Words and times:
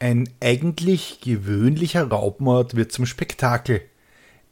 Ein 0.00 0.28
eigentlich 0.40 1.20
gewöhnlicher 1.20 2.08
Raubmord 2.08 2.74
wird 2.74 2.92
zum 2.92 3.06
Spektakel. 3.06 3.80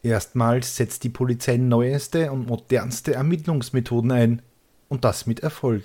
Erstmals 0.03 0.77
setzt 0.77 1.05
die 1.05 1.09
Polizei 1.09 1.57
neueste 1.57 2.33
und 2.33 2.47
modernste 2.47 3.15
Ermittlungsmethoden 3.15 4.11
ein. 4.11 4.43
Und 4.89 5.05
das 5.05 5.27
mit 5.27 5.41
Erfolg. 5.41 5.85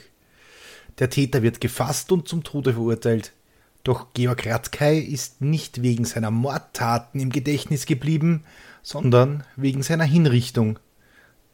Der 1.00 1.10
Täter 1.10 1.44
wird 1.44 1.62
gefasst 1.62 2.12
und 2.12 2.28
zum 2.28 2.44
Tode 2.44 2.74
verurteilt. 2.74 3.34
Doch 3.84 4.08
Georg 4.14 4.46
Ratkay 4.46 5.00
ist 5.00 5.42
nicht 5.42 5.82
wegen 5.82 6.04
seiner 6.04 6.32
Mordtaten 6.32 7.22
im 7.22 7.30
Gedächtnis 7.30 7.86
geblieben, 7.86 8.44
sondern 8.84 9.44
wegen 9.56 9.82
seiner 9.82 10.04
Hinrichtung. 10.04 10.80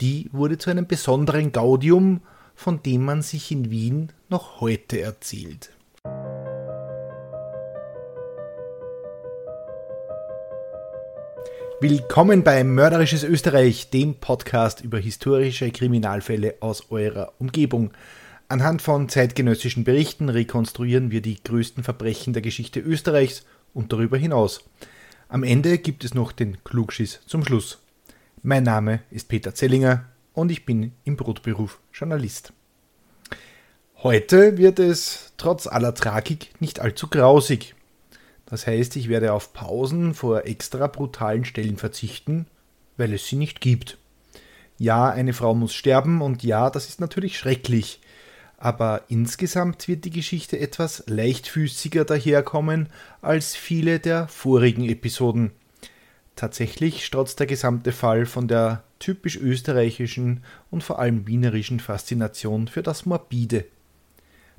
Die 0.02 0.30
wurde 0.31 0.58
zu 0.58 0.70
einem 0.70 0.88
besonderen 0.88 1.52
Gaudium, 1.52 2.22
von 2.56 2.81
dem 2.81 3.06
man 3.06 3.22
sich 3.22 3.52
in 3.52 3.70
Wien 3.70 4.12
noch 4.30 4.62
heute 4.62 5.00
erzählt. 5.00 5.72
Willkommen 11.84 12.45
bei 12.45 12.64
Mörderisches 12.64 13.26
Österreich, 13.26 13.89
dem 13.89 14.16
Podcast 14.16 14.80
über 14.80 15.00
historische 15.00 15.70
Kriminalfälle 15.70 16.56
aus 16.62 16.90
eurer 16.92 17.34
Umgebung. 17.40 17.92
Anhand 18.48 18.81
von 18.81 19.09
zeitgenössischen 19.09 19.84
Berichten 19.84 20.30
rekonstruieren 20.30 21.12
wir 21.12 21.22
die 21.22 21.44
größten 21.44 21.84
Verbrechen 21.84 22.31
der 22.31 22.42
Geschichte 22.42 22.80
Österreichs 22.80 23.44
und 23.73 23.92
darüber 23.92 24.17
hinaus. 24.17 24.64
Am 25.28 25.44
Ende 25.44 25.78
gibt 25.78 26.06
es 26.06 26.14
noch 26.14 26.31
den 26.31 26.64
Klugschiss 26.64 27.20
zum 27.25 27.44
Schluss. 27.44 27.80
Mein 28.44 28.64
Name 28.64 29.02
ist 29.12 29.28
Peter 29.28 29.53
Zellinger 29.53 30.06
und 30.31 30.52
ich 30.53 30.66
bin 30.66 30.94
im 31.03 31.18
Brotberuf 31.18 31.81
Journalist. 31.92 32.53
Heute 34.03 34.58
wird 34.58 34.80
es 34.80 35.34
trotz 35.36 35.68
aller 35.68 35.94
Tragik 35.94 36.50
nicht 36.62 36.80
allzu 36.80 37.09
grausig. 37.09 37.75
Das 38.54 38.68
heißt, 38.68 38.98
ich 38.98 39.09
werde 39.09 39.34
auf 39.34 39.52
Pausen 39.52 40.14
vor 40.14 40.46
extra 40.46 40.86
brutalen 40.86 41.44
Stellen 41.44 41.78
verzichten, 41.78 42.46
weil 42.98 43.12
es 43.12 43.26
sie 43.26 43.36
nicht 43.36 43.62
gibt. 43.62 43.98
Ja, 44.78 45.09
eine 45.09 45.34
Frau 45.34 45.56
muss 45.56 45.73
sterben 45.73 46.22
und 46.22 46.44
ja, 46.44 46.70
das 46.70 46.88
ist 46.88 47.02
natürlich 47.02 47.36
schrecklich. 47.36 48.00
Aber 48.59 49.06
insgesamt 49.08 49.88
wird 49.88 50.06
die 50.06 50.12
Geschichte 50.12 50.59
etwas 50.59 51.03
leichtfüßiger 51.08 52.06
daherkommen 52.06 52.90
als 53.24 53.56
viele 53.56 54.00
der 54.00 54.28
vorigen 54.28 54.88
Episoden. 54.88 55.50
Tatsächlich 56.35 57.08
strotzt 57.08 57.40
der 57.40 57.47
gesamte 57.47 57.91
Fall 57.91 58.28
von 58.28 58.47
der 58.47 58.84
typisch 59.00 59.35
österreichischen 59.35 60.44
und 60.70 60.84
vor 60.84 61.00
allem 61.00 61.25
wienerischen 61.25 61.80
Faszination 61.80 62.68
für 62.68 62.84
das 62.84 63.08
Morbide. 63.08 63.66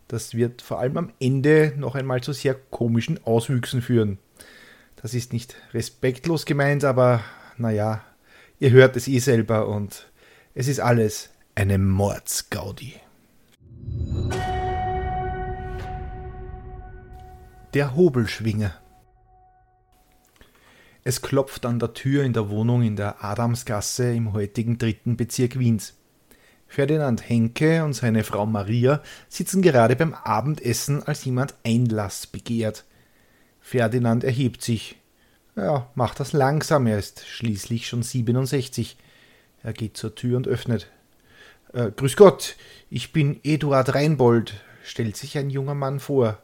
Das 0.09 0.35
wird 0.35 0.63
vor 0.63 0.81
allem 0.81 0.97
am 0.97 1.13
Ende 1.19 1.73
noch 1.77 1.95
einmal 1.95 2.23
zu 2.23 2.33
sehr 2.33 2.55
komischen 2.55 3.25
Auswüchsen 3.25 3.83
führen. 3.83 4.19
Das 4.97 5.15
ist 5.15 5.33
nicht 5.33 5.57
respektlos 5.73 6.47
gemeint, 6.47 6.85
aber 6.85 7.23
naja, 7.57 8.05
ihr 8.59 8.71
hört 8.71 8.97
es 8.97 9.09
eh 9.09 9.19
selber 9.19 9.69
und 9.69 10.11
es 10.55 10.69
ist 10.69 10.81
alles 10.81 11.31
eine 11.55 11.79
Mordsgaudi. 11.79 12.95
Der 17.75 17.97
Hobelschwinger. 17.97 18.73
Es 21.03 21.21
klopft 21.21 21.67
an 21.67 21.79
der 21.79 21.93
Tür 21.93 22.25
in 22.25 22.33
der 22.33 22.49
Wohnung 22.49 22.83
in 22.83 22.97
der 22.97 23.23
Adamsgasse 23.23 24.15
im 24.15 24.33
heutigen 24.33 24.79
dritten 24.79 25.17
Bezirk 25.17 25.59
Wiens. 25.59 25.95
Ferdinand 26.75 27.29
Henke 27.29 27.85
und 27.85 27.93
seine 27.93 28.25
Frau 28.25 28.47
Maria 28.47 29.01
sitzen 29.29 29.63
gerade 29.63 29.95
beim 29.95 30.13
Abendessen, 30.13 31.05
als 31.05 31.25
jemand 31.25 31.55
Einlass 31.65 32.27
begehrt. 32.27 32.85
Ferdinand 33.61 34.25
erhebt 34.25 34.61
sich. 34.61 34.97
Ja, 35.55 35.89
macht 35.95 36.19
das 36.19 36.33
langsam, 36.33 36.89
er 36.89 36.99
ist 36.99 37.25
schließlich 37.29 37.87
schon 37.87 38.03
67. 38.03 38.97
Er 39.63 39.73
geht 39.73 39.97
zur 39.97 40.17
Tür 40.17 40.37
und 40.37 40.49
öffnet. 40.49 40.89
Äh, 41.73 41.93
Grüß 41.93 42.17
Gott, 42.17 42.57
ich 42.91 43.13
bin 43.13 43.39
Eduard 43.45 43.95
Reinbold, 43.95 44.55
stellt 44.83 45.17
sich 45.17 45.39
ein 45.39 45.51
junger 45.51 45.77
Mann 45.77 46.01
vor. 46.01 46.43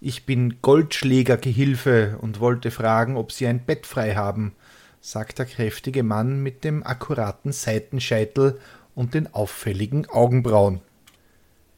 Ich 0.00 0.26
bin 0.26 0.60
Goldschlägergehilfe 0.60 2.18
und 2.20 2.40
wollte 2.40 2.72
fragen, 2.72 3.16
ob 3.16 3.30
Sie 3.30 3.46
ein 3.46 3.64
Bett 3.64 3.86
frei 3.86 4.16
haben, 4.16 4.56
sagt 5.00 5.38
der 5.38 5.46
kräftige 5.46 6.02
Mann 6.02 6.42
mit 6.42 6.64
dem 6.64 6.84
akkuraten 6.84 7.52
Seitenscheitel 7.52 8.58
und 8.98 9.14
den 9.14 9.32
auffälligen 9.32 10.06
Augenbrauen. 10.06 10.80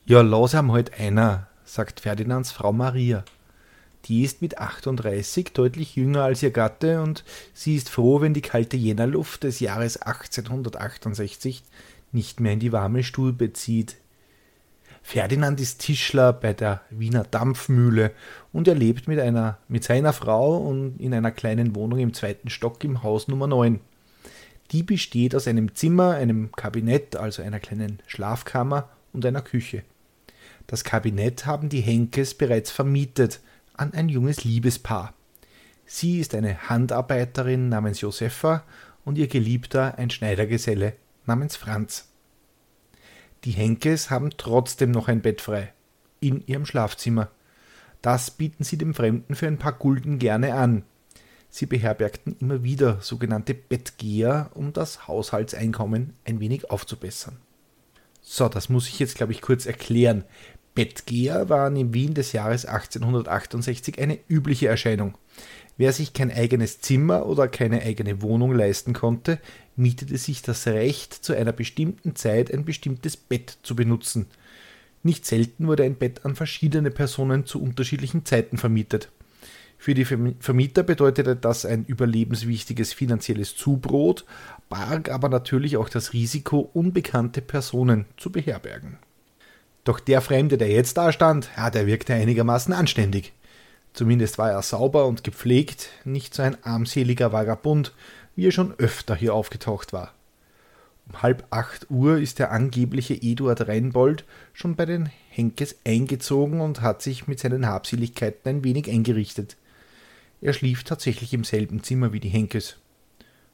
Ja, 0.06 0.22
lass 0.22 0.54
am 0.54 0.72
halt 0.72 0.98
einer, 0.98 1.48
sagt 1.64 2.00
Ferdinands 2.00 2.50
Frau 2.50 2.72
Maria. 2.72 3.26
Die 4.06 4.24
ist 4.24 4.40
mit 4.40 4.56
38 4.56 5.52
deutlich 5.52 5.96
jünger 5.96 6.22
als 6.22 6.42
ihr 6.42 6.50
Gatte 6.50 7.02
und 7.02 7.22
sie 7.52 7.76
ist 7.76 7.90
froh, 7.90 8.22
wenn 8.22 8.32
die 8.32 8.40
kalte 8.40 8.78
Jännerluft 8.78 9.44
des 9.44 9.60
Jahres 9.60 9.98
1868 9.98 11.62
nicht 12.10 12.40
mehr 12.40 12.54
in 12.54 12.58
die 12.58 12.72
warme 12.72 13.02
Stube 13.02 13.52
zieht. 13.52 13.96
Ferdinand 15.02 15.60
ist 15.60 15.82
Tischler 15.82 16.32
bei 16.32 16.54
der 16.54 16.80
Wiener 16.88 17.24
Dampfmühle 17.24 18.12
und 18.50 18.66
er 18.66 18.74
lebt 18.74 19.08
mit, 19.08 19.20
einer, 19.20 19.58
mit 19.68 19.84
seiner 19.84 20.14
Frau 20.14 20.56
und 20.56 20.98
in 20.98 21.12
einer 21.12 21.32
kleinen 21.32 21.74
Wohnung 21.74 21.98
im 21.98 22.14
zweiten 22.14 22.48
Stock 22.48 22.82
im 22.82 23.02
Haus 23.02 23.28
Nummer 23.28 23.46
9. 23.46 23.78
Die 24.72 24.82
besteht 24.82 25.34
aus 25.34 25.48
einem 25.48 25.74
Zimmer, 25.74 26.14
einem 26.14 26.52
Kabinett, 26.52 27.16
also 27.16 27.42
einer 27.42 27.58
kleinen 27.58 28.00
Schlafkammer 28.06 28.88
und 29.12 29.26
einer 29.26 29.42
Küche. 29.42 29.82
Das 30.66 30.84
Kabinett 30.84 31.46
haben 31.46 31.68
die 31.68 31.80
Henkes 31.80 32.34
bereits 32.34 32.70
vermietet 32.70 33.40
an 33.74 33.92
ein 33.92 34.08
junges 34.08 34.44
Liebespaar. 34.44 35.14
Sie 35.86 36.20
ist 36.20 36.34
eine 36.36 36.68
Handarbeiterin 36.68 37.68
namens 37.68 38.00
Josefa 38.00 38.62
und 39.04 39.18
ihr 39.18 39.26
Geliebter 39.26 39.98
ein 39.98 40.10
Schneidergeselle 40.10 40.92
namens 41.26 41.56
Franz. 41.56 42.08
Die 43.44 43.50
Henkes 43.52 44.10
haben 44.10 44.30
trotzdem 44.36 44.92
noch 44.92 45.08
ein 45.08 45.22
Bett 45.22 45.40
frei 45.40 45.72
in 46.20 46.46
ihrem 46.46 46.66
Schlafzimmer. 46.66 47.30
Das 48.02 48.30
bieten 48.30 48.62
sie 48.62 48.78
dem 48.78 48.94
Fremden 48.94 49.34
für 49.34 49.46
ein 49.46 49.58
paar 49.58 49.72
Gulden 49.72 50.18
gerne 50.18 50.54
an, 50.54 50.84
Sie 51.50 51.66
beherbergten 51.66 52.36
immer 52.40 52.62
wieder 52.62 52.98
sogenannte 53.00 53.54
Bettgeher, 53.54 54.50
um 54.54 54.72
das 54.72 55.08
Haushaltseinkommen 55.08 56.14
ein 56.24 56.40
wenig 56.40 56.70
aufzubessern. 56.70 57.36
So, 58.22 58.48
das 58.48 58.68
muss 58.68 58.88
ich 58.88 58.98
jetzt, 59.00 59.16
glaube 59.16 59.32
ich, 59.32 59.40
kurz 59.40 59.66
erklären. 59.66 60.24
Bettgeher 60.74 61.48
waren 61.48 61.74
in 61.74 61.92
Wien 61.92 62.14
des 62.14 62.32
Jahres 62.32 62.64
1868 62.64 63.98
eine 63.98 64.18
übliche 64.28 64.68
Erscheinung. 64.68 65.18
Wer 65.76 65.92
sich 65.92 66.12
kein 66.12 66.30
eigenes 66.30 66.80
Zimmer 66.80 67.26
oder 67.26 67.48
keine 67.48 67.82
eigene 67.82 68.22
Wohnung 68.22 68.54
leisten 68.54 68.92
konnte, 68.92 69.40
mietete 69.76 70.18
sich 70.18 70.42
das 70.42 70.66
Recht, 70.66 71.14
zu 71.14 71.34
einer 71.34 71.52
bestimmten 71.52 72.14
Zeit 72.14 72.52
ein 72.52 72.64
bestimmtes 72.64 73.16
Bett 73.16 73.58
zu 73.62 73.74
benutzen. 73.74 74.26
Nicht 75.02 75.26
selten 75.26 75.66
wurde 75.66 75.84
ein 75.84 75.96
Bett 75.96 76.24
an 76.24 76.36
verschiedene 76.36 76.90
Personen 76.90 77.46
zu 77.46 77.60
unterschiedlichen 77.62 78.26
Zeiten 78.26 78.58
vermietet. 78.58 79.10
Für 79.82 79.94
die 79.94 80.04
Vermieter 80.04 80.82
bedeutete 80.82 81.36
das 81.36 81.64
ein 81.64 81.86
überlebenswichtiges 81.86 82.92
finanzielles 82.92 83.56
Zubrot, 83.56 84.26
barg 84.68 85.10
aber 85.10 85.30
natürlich 85.30 85.78
auch 85.78 85.88
das 85.88 86.12
Risiko, 86.12 86.68
unbekannte 86.74 87.40
Personen 87.40 88.04
zu 88.18 88.30
beherbergen. 88.30 88.98
Doch 89.84 89.98
der 89.98 90.20
Fremde, 90.20 90.58
der 90.58 90.68
jetzt 90.68 90.98
da 90.98 91.12
stand, 91.12 91.48
ja, 91.56 91.70
der 91.70 91.86
wirkte 91.86 92.12
einigermaßen 92.12 92.74
anständig. 92.74 93.32
Zumindest 93.94 94.36
war 94.36 94.50
er 94.50 94.60
sauber 94.60 95.06
und 95.06 95.24
gepflegt, 95.24 95.88
nicht 96.04 96.34
so 96.34 96.42
ein 96.42 96.62
armseliger 96.62 97.32
Vagabund, 97.32 97.94
wie 98.36 98.48
er 98.48 98.52
schon 98.52 98.74
öfter 98.76 99.14
hier 99.14 99.32
aufgetaucht 99.32 99.94
war. 99.94 100.12
Um 101.08 101.22
halb 101.22 101.46
acht 101.48 101.90
Uhr 101.90 102.18
ist 102.18 102.38
der 102.38 102.52
angebliche 102.52 103.14
Eduard 103.14 103.66
Reinbold 103.66 104.26
schon 104.52 104.76
bei 104.76 104.84
den 104.84 105.08
Henkes 105.30 105.76
eingezogen 105.86 106.60
und 106.60 106.82
hat 106.82 107.00
sich 107.00 107.26
mit 107.28 107.40
seinen 107.40 107.66
Habseligkeiten 107.66 108.46
ein 108.46 108.62
wenig 108.62 108.90
eingerichtet. 108.90 109.56
Er 110.40 110.52
schlief 110.52 110.84
tatsächlich 110.84 111.34
im 111.34 111.44
selben 111.44 111.82
Zimmer 111.82 112.12
wie 112.12 112.20
die 112.20 112.28
Henkes. 112.28 112.76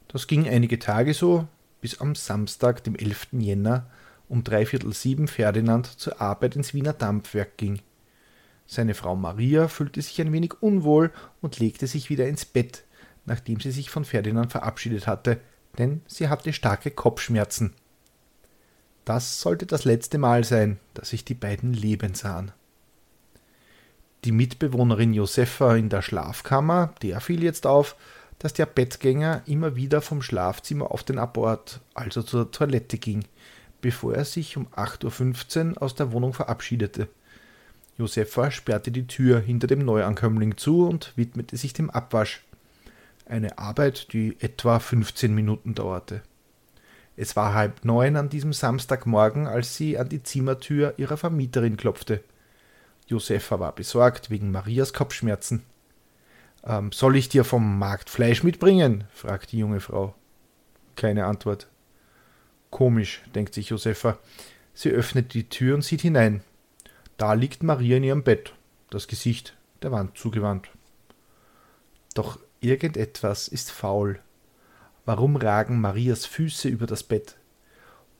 Das 0.07 0.27
ging 0.27 0.47
einige 0.47 0.79
Tage 0.79 1.13
so, 1.13 1.47
bis 1.81 1.99
am 1.99 2.15
Samstag, 2.15 2.83
dem 2.83 2.95
11. 2.95 3.27
Jänner, 3.33 3.87
um 4.29 4.43
dreiviertel 4.43 4.93
sieben 4.93 5.27
Ferdinand 5.27 5.85
zur 5.85 6.21
Arbeit 6.21 6.55
ins 6.55 6.73
Wiener 6.73 6.93
Dampfwerk 6.93 7.57
ging. 7.57 7.81
Seine 8.65 8.93
Frau 8.93 9.15
Maria 9.15 9.67
fühlte 9.67 10.01
sich 10.01 10.19
ein 10.21 10.33
wenig 10.33 10.61
unwohl 10.61 11.11
und 11.41 11.59
legte 11.59 11.87
sich 11.87 12.09
wieder 12.09 12.27
ins 12.27 12.45
Bett, 12.45 12.83
nachdem 13.25 13.59
sie 13.59 13.71
sich 13.71 13.89
von 13.89 14.05
Ferdinand 14.05 14.51
verabschiedet 14.51 15.07
hatte, 15.07 15.39
denn 15.77 16.01
sie 16.07 16.27
hatte 16.27 16.51
starke 16.53 16.91
Kopfschmerzen. 16.91 17.73
Das 19.05 19.39
sollte 19.39 19.65
das 19.65 19.85
letzte 19.85 20.17
Mal 20.17 20.43
sein, 20.43 20.79
dass 20.93 21.09
sich 21.09 21.23
die 21.23 21.33
beiden 21.33 21.73
leben 21.73 22.13
sahen. 22.13 22.51
Die 24.27 24.33
Mitbewohnerin 24.33 25.13
Josefa 25.13 25.77
in 25.77 25.87
der 25.87 26.01
Schlafkammer, 26.01 26.93
der 27.01 27.21
fiel 27.21 27.43
jetzt 27.43 27.65
auf, 27.65 27.95
dass 28.39 28.51
der 28.51 28.65
Bettgänger 28.65 29.41
immer 29.45 29.77
wieder 29.77 30.01
vom 30.01 30.21
Schlafzimmer 30.21 30.91
auf 30.91 31.05
den 31.05 31.17
Abort, 31.17 31.79
also 31.93 32.21
zur 32.21 32.51
Toilette 32.51 32.97
ging, 32.97 33.23
bevor 33.79 34.15
er 34.15 34.25
sich 34.25 34.57
um 34.57 34.67
8.15 34.75 35.75
Uhr 35.75 35.81
aus 35.81 35.95
der 35.95 36.11
Wohnung 36.11 36.33
verabschiedete. 36.33 37.07
Josefa 37.97 38.51
sperrte 38.51 38.91
die 38.91 39.07
Tür 39.07 39.39
hinter 39.39 39.67
dem 39.67 39.85
Neuankömmling 39.85 40.57
zu 40.57 40.85
und 40.85 41.13
widmete 41.15 41.55
sich 41.55 41.71
dem 41.71 41.89
Abwasch 41.89 42.43
eine 43.27 43.57
Arbeit, 43.57 44.11
die 44.11 44.35
etwa 44.41 44.79
15 44.79 45.33
Minuten 45.33 45.73
dauerte. 45.73 46.21
Es 47.15 47.37
war 47.37 47.53
halb 47.53 47.85
neun 47.85 48.17
an 48.17 48.27
diesem 48.27 48.51
Samstagmorgen, 48.51 49.47
als 49.47 49.77
sie 49.77 49.97
an 49.97 50.09
die 50.09 50.21
Zimmertür 50.21 50.95
ihrer 50.97 51.15
Vermieterin 51.15 51.77
klopfte. 51.77 52.25
Josefa 53.07 53.59
war 53.59 53.73
besorgt 53.73 54.29
wegen 54.29 54.51
Marias 54.51 54.93
Kopfschmerzen. 54.93 55.63
Ähm, 56.63 56.91
soll 56.91 57.15
ich 57.15 57.29
dir 57.29 57.43
vom 57.43 57.79
Markt 57.79 58.09
Fleisch 58.09 58.43
mitbringen? 58.43 59.05
fragte 59.13 59.51
die 59.51 59.59
junge 59.59 59.79
Frau. 59.79 60.13
Keine 60.95 61.25
Antwort. 61.25 61.67
Komisch, 62.69 63.21
denkt 63.33 63.53
sich 63.53 63.69
Josefa. 63.69 64.17
Sie 64.73 64.89
öffnet 64.89 65.33
die 65.33 65.49
Tür 65.49 65.75
und 65.75 65.83
sieht 65.83 66.01
hinein. 66.01 66.43
Da 67.17 67.33
liegt 67.33 67.63
Maria 67.63 67.97
in 67.97 68.03
ihrem 68.03 68.23
Bett, 68.23 68.53
das 68.89 69.07
Gesicht 69.07 69.55
der 69.81 69.91
Wand 69.91 70.17
zugewandt. 70.17 70.69
Doch 72.13 72.37
Irgendetwas 72.59 73.47
ist 73.47 73.71
faul. 73.71 74.19
Warum 75.05 75.35
ragen 75.35 75.79
Marias 75.79 76.25
Füße 76.25 76.67
über 76.67 76.87
das 76.87 77.03
Bett? 77.03 77.37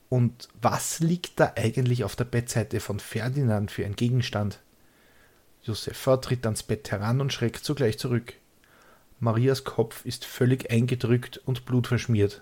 Und 0.09 0.47
was 0.61 0.99
liegt 0.99 1.39
da 1.39 1.53
eigentlich 1.55 2.03
auf 2.03 2.15
der 2.15 2.25
Bettseite 2.25 2.79
von 2.79 2.99
Ferdinand 2.99 3.71
für 3.71 3.85
ein 3.85 3.95
Gegenstand? 3.95 4.59
Josefa 5.67 6.17
tritt 6.17 6.45
ans 6.45 6.63
Bett 6.63 6.91
heran 6.91 7.19
und 7.19 7.33
schreckt 7.33 7.63
sogleich 7.63 7.99
zurück. 7.99 8.33
Marias 9.19 9.63
Kopf 9.63 10.05
ist 10.05 10.25
völlig 10.25 10.71
eingedrückt 10.71 11.41
und 11.45 11.65
blutverschmiert. 11.65 12.41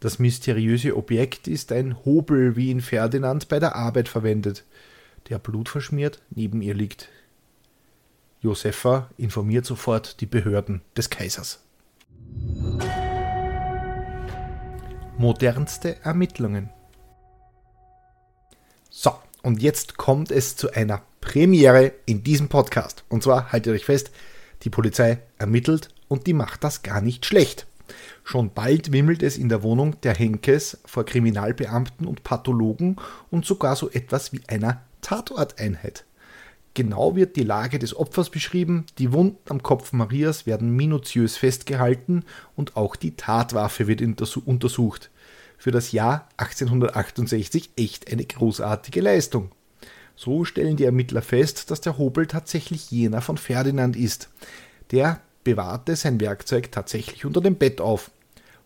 Das 0.00 0.18
mysteriöse 0.18 0.96
Objekt 0.96 1.46
ist 1.46 1.72
ein 1.72 2.04
Hobel, 2.04 2.56
wie 2.56 2.70
ihn 2.70 2.80
Ferdinand 2.80 3.48
bei 3.48 3.58
der 3.58 3.76
Arbeit 3.76 4.08
verwendet, 4.08 4.64
der 5.28 5.38
blutverschmiert 5.38 6.22
neben 6.30 6.62
ihr 6.62 6.74
liegt. 6.74 7.08
Josefa 8.40 9.10
informiert 9.18 9.66
sofort 9.66 10.22
die 10.22 10.26
Behörden 10.26 10.80
des 10.96 11.10
Kaisers. 11.10 11.60
Modernste 15.18 16.02
Ermittlungen. 16.02 16.70
So, 18.88 19.12
und 19.42 19.62
jetzt 19.62 19.96
kommt 19.96 20.30
es 20.30 20.56
zu 20.56 20.72
einer 20.72 21.02
Premiere 21.20 21.92
in 22.06 22.22
diesem 22.22 22.48
Podcast. 22.48 23.04
Und 23.08 23.22
zwar, 23.22 23.52
haltet 23.52 23.74
euch 23.74 23.84
fest, 23.84 24.10
die 24.62 24.70
Polizei 24.70 25.20
ermittelt 25.38 25.88
und 26.08 26.26
die 26.26 26.34
macht 26.34 26.64
das 26.64 26.82
gar 26.82 27.00
nicht 27.00 27.26
schlecht. 27.26 27.66
Schon 28.24 28.52
bald 28.52 28.92
wimmelt 28.92 29.22
es 29.22 29.36
in 29.36 29.48
der 29.48 29.62
Wohnung 29.62 30.00
der 30.02 30.14
Henkes 30.14 30.78
vor 30.84 31.04
Kriminalbeamten 31.04 32.06
und 32.06 32.22
Pathologen 32.22 32.96
und 33.30 33.44
sogar 33.44 33.76
so 33.76 33.90
etwas 33.90 34.32
wie 34.32 34.40
einer 34.46 34.82
Tatorteinheit. 35.00 36.04
Genau 36.74 37.16
wird 37.16 37.34
die 37.34 37.42
Lage 37.42 37.80
des 37.80 37.96
Opfers 37.96 38.30
beschrieben, 38.30 38.86
die 38.98 39.12
Wunden 39.12 39.38
am 39.48 39.62
Kopf 39.62 39.92
Marias 39.92 40.46
werden 40.46 40.76
minutiös 40.76 41.36
festgehalten 41.36 42.24
und 42.54 42.76
auch 42.76 42.94
die 42.94 43.16
Tatwaffe 43.16 43.88
wird 43.88 44.02
untersucht. 44.02 45.10
Für 45.60 45.72
das 45.72 45.92
Jahr 45.92 46.26
1868 46.38 47.72
echt 47.76 48.10
eine 48.10 48.24
großartige 48.24 49.02
Leistung. 49.02 49.50
So 50.16 50.46
stellen 50.46 50.76
die 50.76 50.86
Ermittler 50.86 51.20
fest, 51.20 51.70
dass 51.70 51.82
der 51.82 51.98
Hobel 51.98 52.26
tatsächlich 52.26 52.90
jener 52.90 53.20
von 53.20 53.36
Ferdinand 53.36 53.94
ist. 53.94 54.30
Der 54.90 55.20
bewahrte 55.44 55.96
sein 55.96 56.18
Werkzeug 56.18 56.72
tatsächlich 56.72 57.26
unter 57.26 57.42
dem 57.42 57.56
Bett 57.56 57.82
auf. 57.82 58.10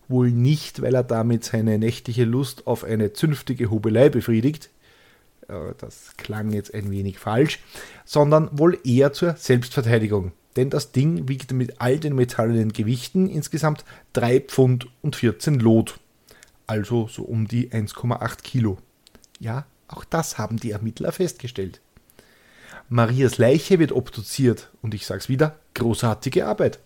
Wohl 0.06 0.30
nicht, 0.30 0.82
weil 0.82 0.94
er 0.94 1.02
damit 1.02 1.42
seine 1.42 1.80
nächtliche 1.80 2.22
Lust 2.22 2.68
auf 2.68 2.84
eine 2.84 3.12
zünftige 3.12 3.72
Hobelei 3.72 4.08
befriedigt, 4.08 4.70
äh, 5.48 5.74
das 5.78 6.12
klang 6.16 6.52
jetzt 6.52 6.72
ein 6.74 6.92
wenig 6.92 7.18
falsch, 7.18 7.58
sondern 8.04 8.56
wohl 8.56 8.78
eher 8.84 9.12
zur 9.12 9.34
Selbstverteidigung. 9.34 10.30
Denn 10.54 10.70
das 10.70 10.92
Ding 10.92 11.28
wiegt 11.28 11.50
mit 11.50 11.80
all 11.80 11.98
den 11.98 12.14
metallenen 12.14 12.72
Gewichten 12.72 13.28
insgesamt 13.28 13.84
3 14.12 14.38
Pfund 14.42 14.86
und 15.02 15.16
14 15.16 15.58
Lot. 15.58 15.98
Also 16.66 17.08
so 17.08 17.22
um 17.22 17.46
die 17.46 17.70
1,8 17.70 18.42
Kilo. 18.42 18.78
Ja, 19.38 19.66
auch 19.88 20.04
das 20.04 20.38
haben 20.38 20.56
die 20.56 20.70
Ermittler 20.70 21.12
festgestellt. 21.12 21.80
Marias 22.88 23.38
Leiche 23.38 23.78
wird 23.78 23.92
obduziert 23.92 24.70
und 24.82 24.94
ich 24.94 25.06
sag's 25.06 25.28
wieder, 25.28 25.58
großartige 25.74 26.46
Arbeit. 26.46 26.78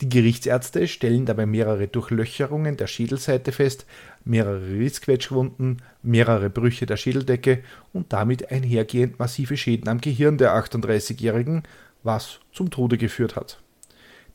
Die 0.00 0.08
Gerichtsärzte 0.08 0.86
stellen 0.86 1.26
dabei 1.26 1.44
mehrere 1.44 1.88
Durchlöcherungen 1.88 2.76
der 2.76 2.86
Schädelseite 2.86 3.50
fest, 3.50 3.84
mehrere 4.24 4.68
Rissquetschwunden, 4.68 5.82
mehrere 6.02 6.50
Brüche 6.50 6.86
der 6.86 6.96
Schädeldecke 6.96 7.64
und 7.92 8.12
damit 8.12 8.52
einhergehend 8.52 9.18
massive 9.18 9.56
Schäden 9.56 9.88
am 9.88 10.00
Gehirn 10.00 10.38
der 10.38 10.54
38-Jährigen, 10.54 11.64
was 12.04 12.38
zum 12.52 12.70
Tode 12.70 12.96
geführt 12.96 13.34
hat. 13.34 13.60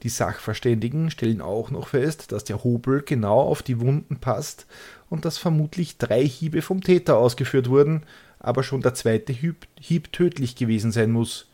Die 0.03 0.09
Sachverständigen 0.09 1.09
stellen 1.09 1.41
auch 1.41 1.71
noch 1.71 1.87
fest, 1.87 2.31
dass 2.31 2.43
der 2.43 2.63
Hobel 2.63 3.01
genau 3.01 3.39
auf 3.39 3.63
die 3.63 3.79
Wunden 3.79 4.17
passt 4.17 4.67
und 5.09 5.25
dass 5.25 5.37
vermutlich 5.37 5.97
drei 5.97 6.25
Hiebe 6.25 6.61
vom 6.61 6.81
Täter 6.81 7.17
ausgeführt 7.17 7.69
wurden, 7.69 8.03
aber 8.39 8.63
schon 8.63 8.81
der 8.81 8.93
zweite 8.93 9.33
Hieb, 9.33 9.67
Hieb 9.79 10.11
tödlich 10.11 10.55
gewesen 10.55 10.91
sein 10.91 11.11
muss. 11.11 11.49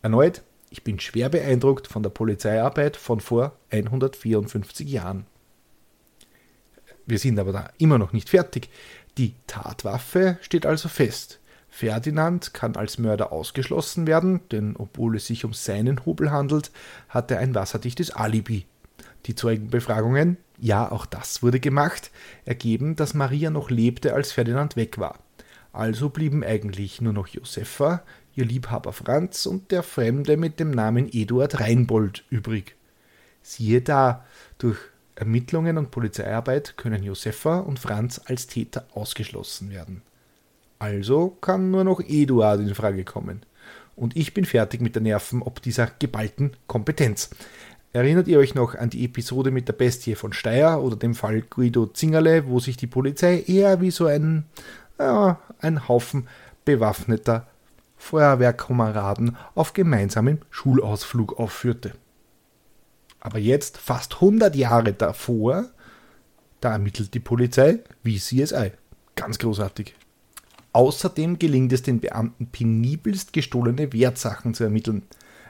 Erneut 0.00 0.42
ich 0.70 0.84
bin 0.84 1.00
schwer 1.00 1.28
beeindruckt 1.28 1.86
von 1.86 2.02
der 2.02 2.10
Polizeiarbeit 2.10 2.96
von 2.96 3.20
vor 3.20 3.56
154 3.70 4.88
Jahren. 4.88 5.26
Wir 7.06 7.18
sind 7.18 7.38
aber 7.38 7.52
da 7.52 7.70
immer 7.78 7.98
noch 7.98 8.12
nicht 8.12 8.28
fertig. 8.28 8.68
Die 9.16 9.34
Tatwaffe 9.46 10.38
steht 10.42 10.66
also 10.66 10.88
fest. 10.88 11.40
Ferdinand 11.78 12.54
kann 12.54 12.74
als 12.74 12.98
Mörder 12.98 13.30
ausgeschlossen 13.30 14.08
werden, 14.08 14.40
denn 14.50 14.74
obwohl 14.76 15.14
es 15.14 15.28
sich 15.28 15.44
um 15.44 15.52
seinen 15.52 16.04
Hobel 16.04 16.32
handelt, 16.32 16.72
hat 17.08 17.30
er 17.30 17.38
ein 17.38 17.54
wasserdichtes 17.54 18.10
Alibi. 18.10 18.66
Die 19.26 19.36
Zeugenbefragungen, 19.36 20.38
ja, 20.58 20.90
auch 20.90 21.06
das 21.06 21.40
wurde 21.40 21.60
gemacht, 21.60 22.10
ergeben, 22.44 22.96
dass 22.96 23.14
Maria 23.14 23.50
noch 23.50 23.70
lebte, 23.70 24.12
als 24.12 24.32
Ferdinand 24.32 24.74
weg 24.74 24.98
war. 24.98 25.20
Also 25.72 26.08
blieben 26.08 26.42
eigentlich 26.42 27.00
nur 27.00 27.12
noch 27.12 27.28
Josefa, 27.28 28.02
ihr 28.34 28.44
Liebhaber 28.44 28.92
Franz 28.92 29.46
und 29.46 29.70
der 29.70 29.84
Fremde 29.84 30.36
mit 30.36 30.58
dem 30.58 30.72
Namen 30.72 31.08
Eduard 31.12 31.60
Reinbold 31.60 32.24
übrig. 32.28 32.74
Siehe 33.40 33.82
da, 33.82 34.26
durch 34.58 34.78
Ermittlungen 35.14 35.78
und 35.78 35.92
Polizeiarbeit 35.92 36.76
können 36.76 37.04
Josefa 37.04 37.60
und 37.60 37.78
Franz 37.78 38.20
als 38.24 38.48
Täter 38.48 38.88
ausgeschlossen 38.94 39.70
werden. 39.70 40.02
Also 40.78 41.36
kann 41.40 41.70
nur 41.70 41.84
noch 41.84 42.00
Eduard 42.00 42.60
in 42.60 42.74
Frage 42.74 43.04
kommen. 43.04 43.42
Und 43.96 44.16
ich 44.16 44.32
bin 44.32 44.44
fertig 44.44 44.80
mit 44.80 44.94
der 44.94 45.02
Nerven 45.02 45.42
ob 45.42 45.60
dieser 45.60 45.90
geballten 45.98 46.52
Kompetenz. 46.66 47.30
Erinnert 47.92 48.28
ihr 48.28 48.38
euch 48.38 48.54
noch 48.54 48.74
an 48.74 48.90
die 48.90 49.04
Episode 49.04 49.50
mit 49.50 49.66
der 49.66 49.72
Bestie 49.72 50.14
von 50.14 50.32
Steyr 50.32 50.80
oder 50.80 50.94
dem 50.94 51.14
Fall 51.14 51.42
Guido 51.42 51.86
Zingerle, 51.86 52.46
wo 52.46 52.60
sich 52.60 52.76
die 52.76 52.86
Polizei 52.86 53.42
eher 53.46 53.80
wie 53.80 53.90
so 53.90 54.06
ein, 54.06 54.44
ja, 54.98 55.40
ein 55.60 55.88
Haufen 55.88 56.28
bewaffneter 56.64 57.46
Feuerwehrkameraden 57.96 59.36
auf 59.54 59.72
gemeinsamem 59.72 60.38
Schulausflug 60.50 61.38
aufführte. 61.40 61.92
Aber 63.20 63.38
jetzt, 63.38 63.78
fast 63.78 64.14
100 64.16 64.54
Jahre 64.54 64.92
davor, 64.92 65.64
da 66.60 66.72
ermittelt 66.72 67.14
die 67.14 67.20
Polizei 67.20 67.80
wie 68.02 68.18
CSI. 68.18 68.72
Ganz 69.16 69.38
großartig. 69.38 69.94
Außerdem 70.72 71.38
gelingt 71.38 71.72
es 71.72 71.82
den 71.82 72.00
Beamten 72.00 72.48
penibelst 72.48 73.32
gestohlene 73.32 73.92
Wertsachen 73.92 74.54
zu 74.54 74.64
ermitteln. 74.64 75.02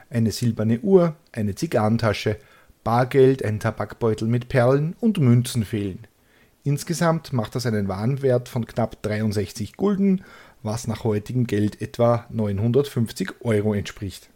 Eine 0.09 0.31
silberne 0.31 0.79
Uhr, 0.79 1.15
eine 1.31 1.55
Zigarrentasche, 1.55 2.37
Bargeld, 2.83 3.43
ein 3.43 3.59
Tabakbeutel 3.59 4.27
mit 4.27 4.49
Perlen 4.49 4.95
und 4.99 5.19
Münzen 5.19 5.65
fehlen. 5.65 6.07
Insgesamt 6.63 7.33
macht 7.33 7.55
das 7.55 7.65
einen 7.65 7.87
Warenwert 7.87 8.49
von 8.49 8.65
knapp 8.65 9.01
63 9.03 9.75
Gulden, 9.75 10.23
was 10.63 10.87
nach 10.87 11.03
heutigem 11.03 11.47
Geld 11.47 11.81
etwa 11.81 12.25
950 12.29 13.41
Euro 13.41 13.73
entspricht. 13.73 14.29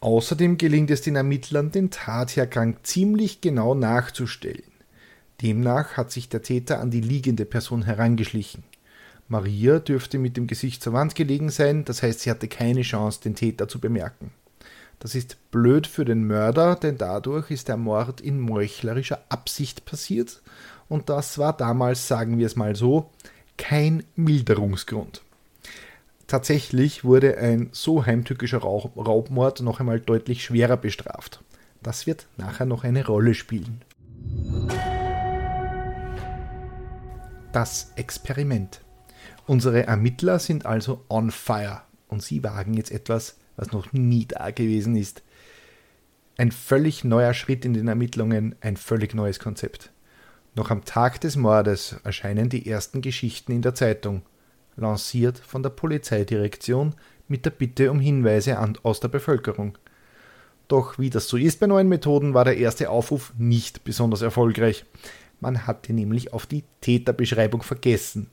Außerdem 0.00 0.58
gelingt 0.58 0.90
es 0.90 1.00
den 1.00 1.16
Ermittlern, 1.16 1.72
den 1.72 1.90
Tathergang 1.90 2.76
ziemlich 2.82 3.40
genau 3.40 3.74
nachzustellen. 3.74 4.62
Demnach 5.42 5.96
hat 5.96 6.12
sich 6.12 6.28
der 6.28 6.42
Täter 6.42 6.80
an 6.80 6.90
die 6.90 7.00
liegende 7.00 7.44
Person 7.44 7.82
herangeschlichen. 7.82 8.64
Maria 9.28 9.78
dürfte 9.80 10.18
mit 10.18 10.36
dem 10.36 10.46
Gesicht 10.46 10.82
zur 10.82 10.92
Wand 10.92 11.14
gelegen 11.14 11.50
sein, 11.50 11.84
das 11.84 12.02
heißt, 12.02 12.20
sie 12.20 12.30
hatte 12.30 12.48
keine 12.48 12.82
Chance, 12.82 13.20
den 13.22 13.34
Täter 13.34 13.68
zu 13.68 13.80
bemerken. 13.80 14.30
Das 14.98 15.14
ist 15.14 15.36
blöd 15.50 15.86
für 15.86 16.04
den 16.04 16.26
Mörder, 16.26 16.76
denn 16.76 16.96
dadurch 16.96 17.50
ist 17.50 17.68
der 17.68 17.76
Mord 17.76 18.20
in 18.20 18.40
meuchlerischer 18.40 19.20
Absicht 19.28 19.84
passiert 19.84 20.42
und 20.88 21.08
das 21.08 21.38
war 21.38 21.56
damals, 21.56 22.08
sagen 22.08 22.38
wir 22.38 22.46
es 22.46 22.56
mal 22.56 22.76
so, 22.76 23.10
kein 23.56 24.04
Milderungsgrund. 24.14 25.22
Tatsächlich 26.26 27.04
wurde 27.04 27.38
ein 27.38 27.68
so 27.72 28.04
heimtückischer 28.04 28.58
Raubmord 28.58 29.60
noch 29.60 29.80
einmal 29.80 30.00
deutlich 30.00 30.44
schwerer 30.44 30.76
bestraft. 30.76 31.42
Das 31.82 32.06
wird 32.06 32.26
nachher 32.36 32.66
noch 32.66 32.82
eine 32.82 33.06
Rolle 33.06 33.34
spielen. 33.34 33.82
Das 37.52 37.92
Experiment. 37.96 38.80
Unsere 39.46 39.86
Ermittler 39.86 40.40
sind 40.40 40.66
also 40.66 41.04
on 41.08 41.30
fire 41.30 41.82
und 42.08 42.22
sie 42.22 42.42
wagen 42.42 42.74
jetzt 42.74 42.90
etwas, 42.90 43.38
was 43.56 43.70
noch 43.70 43.92
nie 43.92 44.26
da 44.26 44.50
gewesen 44.50 44.96
ist. 44.96 45.22
Ein 46.36 46.50
völlig 46.50 47.04
neuer 47.04 47.32
Schritt 47.32 47.64
in 47.64 47.72
den 47.72 47.88
Ermittlungen, 47.88 48.56
ein 48.60 48.76
völlig 48.76 49.14
neues 49.14 49.38
Konzept. 49.38 49.92
Noch 50.56 50.70
am 50.70 50.84
Tag 50.84 51.20
des 51.20 51.36
Mordes 51.36 51.96
erscheinen 52.02 52.48
die 52.48 52.68
ersten 52.68 53.02
Geschichten 53.02 53.52
in 53.52 53.62
der 53.62 53.74
Zeitung, 53.74 54.22
lanciert 54.76 55.38
von 55.38 55.62
der 55.62 55.70
Polizeidirektion 55.70 56.94
mit 57.28 57.44
der 57.44 57.50
Bitte 57.50 57.90
um 57.90 58.00
Hinweise 58.00 58.58
an, 58.58 58.76
aus 58.82 59.00
der 59.00 59.08
Bevölkerung. 59.08 59.78
Doch 60.66 60.98
wie 60.98 61.10
das 61.10 61.28
so 61.28 61.36
ist 61.36 61.60
bei 61.60 61.66
neuen 61.66 61.88
Methoden, 61.88 62.34
war 62.34 62.44
der 62.44 62.56
erste 62.56 62.90
Aufruf 62.90 63.32
nicht 63.38 63.84
besonders 63.84 64.22
erfolgreich. 64.22 64.84
Man 65.40 65.66
hatte 65.66 65.92
nämlich 65.92 66.32
auf 66.32 66.46
die 66.46 66.64
Täterbeschreibung 66.80 67.62
vergessen. 67.62 68.30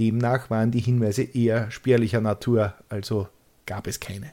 Demnach 0.00 0.50
waren 0.50 0.70
die 0.70 0.80
Hinweise 0.80 1.22
eher 1.22 1.70
spärlicher 1.70 2.20
Natur, 2.20 2.74
also 2.88 3.28
gab 3.66 3.86
es 3.86 4.00
keine. 4.00 4.32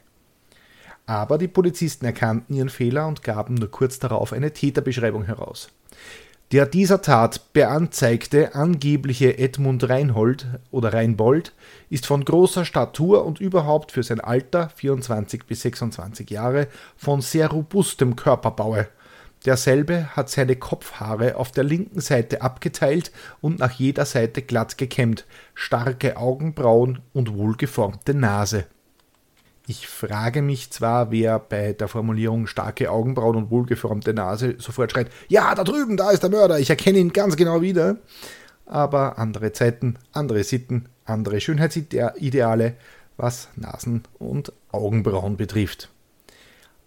Aber 1.06 1.38
die 1.38 1.48
Polizisten 1.48 2.06
erkannten 2.06 2.54
ihren 2.54 2.70
Fehler 2.70 3.06
und 3.06 3.22
gaben 3.22 3.54
nur 3.54 3.70
kurz 3.70 3.98
darauf 3.98 4.32
eine 4.32 4.52
Täterbeschreibung 4.52 5.24
heraus. 5.24 5.70
Der 6.50 6.64
dieser 6.64 7.02
Tat 7.02 7.52
beanzeigte 7.52 8.54
angebliche 8.54 9.38
Edmund 9.38 9.86
Reinhold 9.86 10.46
oder 10.70 10.94
Reinbold 10.94 11.52
ist 11.90 12.06
von 12.06 12.24
großer 12.24 12.64
Statur 12.64 13.26
und 13.26 13.38
überhaupt 13.38 13.92
für 13.92 14.02
sein 14.02 14.20
Alter 14.20 14.70
24 14.70 15.44
bis 15.44 15.60
26 15.60 16.30
Jahre 16.30 16.68
von 16.96 17.20
sehr 17.20 17.50
robustem 17.50 18.16
Körperbaue. 18.16 18.88
Derselbe 19.44 20.16
hat 20.16 20.30
seine 20.30 20.56
Kopfhaare 20.56 21.36
auf 21.36 21.52
der 21.52 21.64
linken 21.64 22.00
Seite 22.00 22.42
abgeteilt 22.42 23.12
und 23.40 23.58
nach 23.60 23.72
jeder 23.72 24.04
Seite 24.04 24.42
glatt 24.42 24.78
gekämmt, 24.78 25.26
starke 25.54 26.16
Augenbrauen 26.16 27.00
und 27.12 27.34
wohlgeformte 27.34 28.14
Nase. 28.14 28.66
Ich 29.66 29.86
frage 29.86 30.40
mich 30.40 30.70
zwar, 30.70 31.10
wer 31.10 31.38
bei 31.38 31.74
der 31.74 31.88
Formulierung 31.88 32.46
starke 32.46 32.90
Augenbrauen 32.90 33.36
und 33.36 33.50
wohlgeformte 33.50 34.14
Nase 34.14 34.54
sofort 34.58 34.92
schreit, 34.92 35.10
ja, 35.28 35.54
da 35.54 35.62
drüben, 35.62 35.96
da 35.98 36.10
ist 36.10 36.22
der 36.22 36.30
Mörder, 36.30 36.58
ich 36.58 36.70
erkenne 36.70 36.98
ihn 36.98 37.12
ganz 37.12 37.36
genau 37.36 37.60
wieder. 37.60 37.98
Aber 38.64 39.18
andere 39.18 39.52
Zeiten, 39.52 39.98
andere 40.12 40.42
Sitten, 40.42 40.86
andere 41.04 41.40
Schönheitsideale, 41.40 42.76
was 43.16 43.48
Nasen 43.56 44.02
und 44.18 44.52
Augenbrauen 44.72 45.36
betrifft. 45.36 45.90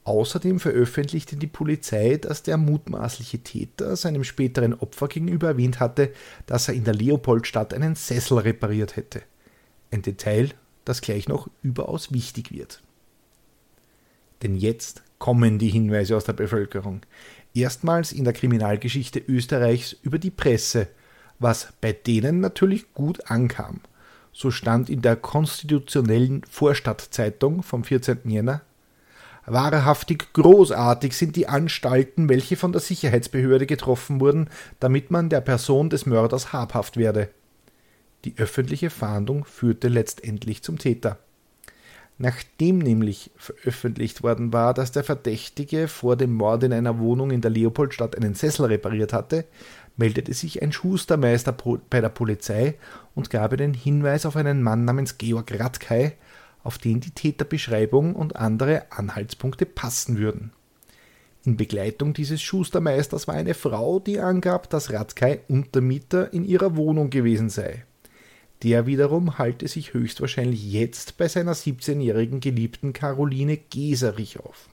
Außerdem 0.03 0.59
veröffentlichte 0.59 1.35
die 1.35 1.47
Polizei, 1.47 2.17
dass 2.17 2.41
der 2.41 2.57
mutmaßliche 2.57 3.39
Täter 3.39 3.95
seinem 3.95 4.23
späteren 4.23 4.73
Opfer 4.73 5.07
gegenüber 5.07 5.49
erwähnt 5.49 5.79
hatte, 5.79 6.11
dass 6.47 6.67
er 6.67 6.73
in 6.73 6.83
der 6.83 6.95
Leopoldstadt 6.95 7.73
einen 7.73 7.95
Sessel 7.95 8.39
repariert 8.39 8.95
hätte. 8.95 9.21
Ein 9.91 10.01
Detail, 10.01 10.49
das 10.85 11.01
gleich 11.01 11.27
noch 11.27 11.47
überaus 11.61 12.11
wichtig 12.11 12.51
wird. 12.51 12.81
Denn 14.41 14.55
jetzt 14.55 15.03
kommen 15.19 15.59
die 15.59 15.69
Hinweise 15.69 16.17
aus 16.17 16.23
der 16.23 16.33
Bevölkerung. 16.33 17.01
Erstmals 17.53 18.11
in 18.11 18.23
der 18.23 18.33
Kriminalgeschichte 18.33 19.19
Österreichs 19.19 19.95
über 20.01 20.17
die 20.17 20.31
Presse, 20.31 20.87
was 21.37 21.73
bei 21.79 21.93
denen 21.93 22.39
natürlich 22.39 22.91
gut 22.95 23.29
ankam. 23.29 23.81
So 24.33 24.49
stand 24.49 24.89
in 24.89 25.03
der 25.03 25.15
konstitutionellen 25.15 26.43
Vorstadtzeitung 26.49 27.61
vom 27.61 27.83
14. 27.83 28.21
Jänner 28.25 28.61
Wahrhaftig 29.45 30.33
großartig 30.33 31.17
sind 31.17 31.35
die 31.35 31.47
Anstalten, 31.47 32.29
welche 32.29 32.55
von 32.55 32.71
der 32.71 32.81
Sicherheitsbehörde 32.81 33.65
getroffen 33.65 34.19
wurden, 34.19 34.49
damit 34.79 35.09
man 35.09 35.29
der 35.29 35.41
Person 35.41 35.89
des 35.89 36.05
Mörders 36.05 36.53
habhaft 36.53 36.97
werde. 36.97 37.29
Die 38.23 38.35
öffentliche 38.37 38.91
Fahndung 38.91 39.45
führte 39.45 39.87
letztendlich 39.87 40.61
zum 40.61 40.77
Täter. 40.77 41.17
Nachdem 42.19 42.77
nämlich 42.77 43.31
veröffentlicht 43.35 44.21
worden 44.21 44.53
war, 44.53 44.75
dass 44.75 44.91
der 44.91 45.03
Verdächtige 45.03 45.87
vor 45.87 46.15
dem 46.15 46.35
Mord 46.35 46.61
in 46.61 46.71
einer 46.71 46.99
Wohnung 46.99 47.31
in 47.31 47.41
der 47.41 47.49
Leopoldstadt 47.49 48.15
einen 48.15 48.35
Sessel 48.35 48.67
repariert 48.67 49.11
hatte, 49.11 49.45
meldete 49.97 50.31
sich 50.33 50.61
ein 50.61 50.71
Schustermeister 50.71 51.55
bei 51.89 51.99
der 51.99 52.09
Polizei 52.09 52.75
und 53.15 53.31
gab 53.31 53.53
einen 53.53 53.73
Hinweis 53.73 54.27
auf 54.27 54.35
einen 54.35 54.61
Mann 54.61 54.85
namens 54.85 55.17
Georg 55.17 55.59
Radkei, 55.59 56.15
auf 56.63 56.77
den 56.77 56.99
die 56.99 57.11
Täterbeschreibung 57.11 58.15
und 58.15 58.35
andere 58.35 58.91
Anhaltspunkte 58.91 59.65
passen 59.65 60.17
würden. 60.17 60.51
In 61.43 61.57
Begleitung 61.57 62.13
dieses 62.13 62.41
Schustermeisters 62.41 63.27
war 63.27 63.33
eine 63.33 63.55
Frau, 63.55 63.99
die 63.99 64.19
angab, 64.19 64.69
dass 64.69 64.93
Radkei 64.93 65.39
Untermieter 65.47 66.31
in 66.33 66.45
ihrer 66.45 66.75
Wohnung 66.75 67.09
gewesen 67.09 67.49
sei. 67.49 67.83
Der 68.61 68.85
wiederum 68.85 69.39
halte 69.39 69.67
sich 69.67 69.93
höchstwahrscheinlich 69.93 70.71
jetzt 70.71 71.17
bei 71.17 71.27
seiner 71.27 71.53
17-jährigen 71.53 72.41
Geliebten 72.41 72.93
Caroline 72.93 73.57
Geserich 73.57 74.39
auf. 74.39 74.69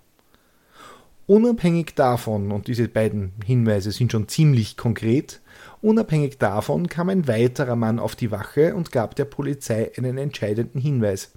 Unabhängig 1.27 1.95
davon, 1.95 2.53
und 2.53 2.69
diese 2.69 2.89
beiden 2.89 3.33
Hinweise 3.45 3.91
sind 3.91 4.13
schon 4.13 4.29
ziemlich 4.29 4.77
konkret, 4.77 5.41
unabhängig 5.81 6.39
davon 6.39 6.89
kam 6.89 7.09
ein 7.09 7.29
weiterer 7.29 7.77
Mann 7.77 7.99
auf 7.99 8.15
die 8.15 8.31
Wache 8.31 8.75
und 8.75 8.93
gab 8.93 9.15
der 9.15 9.27
Polizei 9.27 9.91
einen 9.97 10.19
entscheidenden 10.19 10.81
Hinweis. 10.81 11.33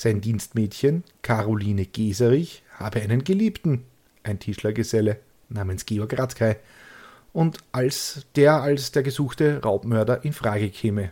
Sein 0.00 0.20
Dienstmädchen, 0.20 1.02
Caroline 1.22 1.84
Geserich, 1.84 2.62
habe 2.76 3.00
einen 3.00 3.24
Geliebten, 3.24 3.82
ein 4.22 4.38
Tischlergeselle 4.38 5.18
namens 5.48 5.86
Georg 5.86 6.16
Radkei, 6.16 6.58
und 7.32 7.58
als 7.72 8.24
der 8.36 8.62
als 8.62 8.92
der 8.92 9.02
gesuchte 9.02 9.60
Raubmörder 9.60 10.24
in 10.24 10.32
Frage 10.32 10.70
käme. 10.70 11.10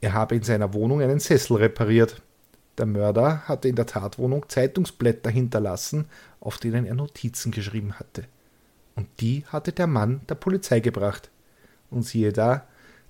Er 0.00 0.14
habe 0.14 0.34
in 0.34 0.42
seiner 0.42 0.72
Wohnung 0.72 1.02
einen 1.02 1.20
Sessel 1.20 1.58
repariert. 1.58 2.22
Der 2.78 2.86
Mörder 2.86 3.46
hatte 3.46 3.68
in 3.68 3.76
der 3.76 3.84
Tatwohnung 3.84 4.48
Zeitungsblätter 4.48 5.28
hinterlassen, 5.28 6.06
auf 6.40 6.56
denen 6.56 6.86
er 6.86 6.94
Notizen 6.94 7.52
geschrieben 7.52 7.98
hatte. 7.98 8.24
Und 8.96 9.08
die 9.20 9.44
hatte 9.48 9.72
der 9.72 9.88
Mann 9.88 10.22
der 10.26 10.36
Polizei 10.36 10.80
gebracht. 10.80 11.30
Und 11.90 12.04
siehe 12.04 12.32
da, 12.32 12.66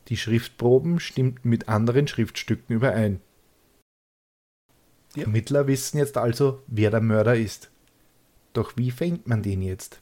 die 0.09 0.17
Schriftproben 0.17 0.99
stimmten 0.99 1.49
mit 1.49 1.69
anderen 1.69 2.09
Schriftstücken 2.09 2.75
überein. 2.75 3.21
Die 5.14 5.23
Ermittler 5.23 5.67
wissen 5.67 5.99
jetzt 5.99 6.17
also, 6.17 6.62
wer 6.67 6.90
der 6.90 7.00
Mörder 7.00 7.37
ist. 7.37 7.71
Doch 8.52 8.73
wie 8.76 8.90
fängt 8.90 9.26
man 9.26 9.43
den 9.43 9.62
jetzt? 9.62 10.00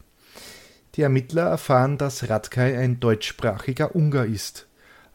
Die 0.94 1.02
Ermittler 1.02 1.42
erfahren, 1.42 1.98
dass 1.98 2.28
Radkei 2.28 2.78
ein 2.78 3.00
deutschsprachiger 3.00 3.94
Ungar 3.94 4.26
ist 4.26 4.68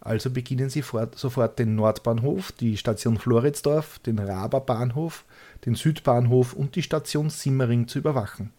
also 0.05 0.29
beginnen 0.29 0.69
sie 0.69 0.81
fort, 0.81 1.17
sofort 1.17 1.57
den 1.59 1.75
Nordbahnhof, 1.75 2.51
die 2.51 2.75
Station 2.75 3.17
Floridsdorf, 3.17 3.99
den 3.99 4.19
Raber 4.19 4.59
Bahnhof, 4.59 5.23
den 5.65 5.75
Südbahnhof 5.75 6.51
und 6.51 6.75
die 6.75 6.83
Station 6.83 7.29
Simmering 7.29 7.87
zu 7.87 7.99
überwachen. 7.99 8.51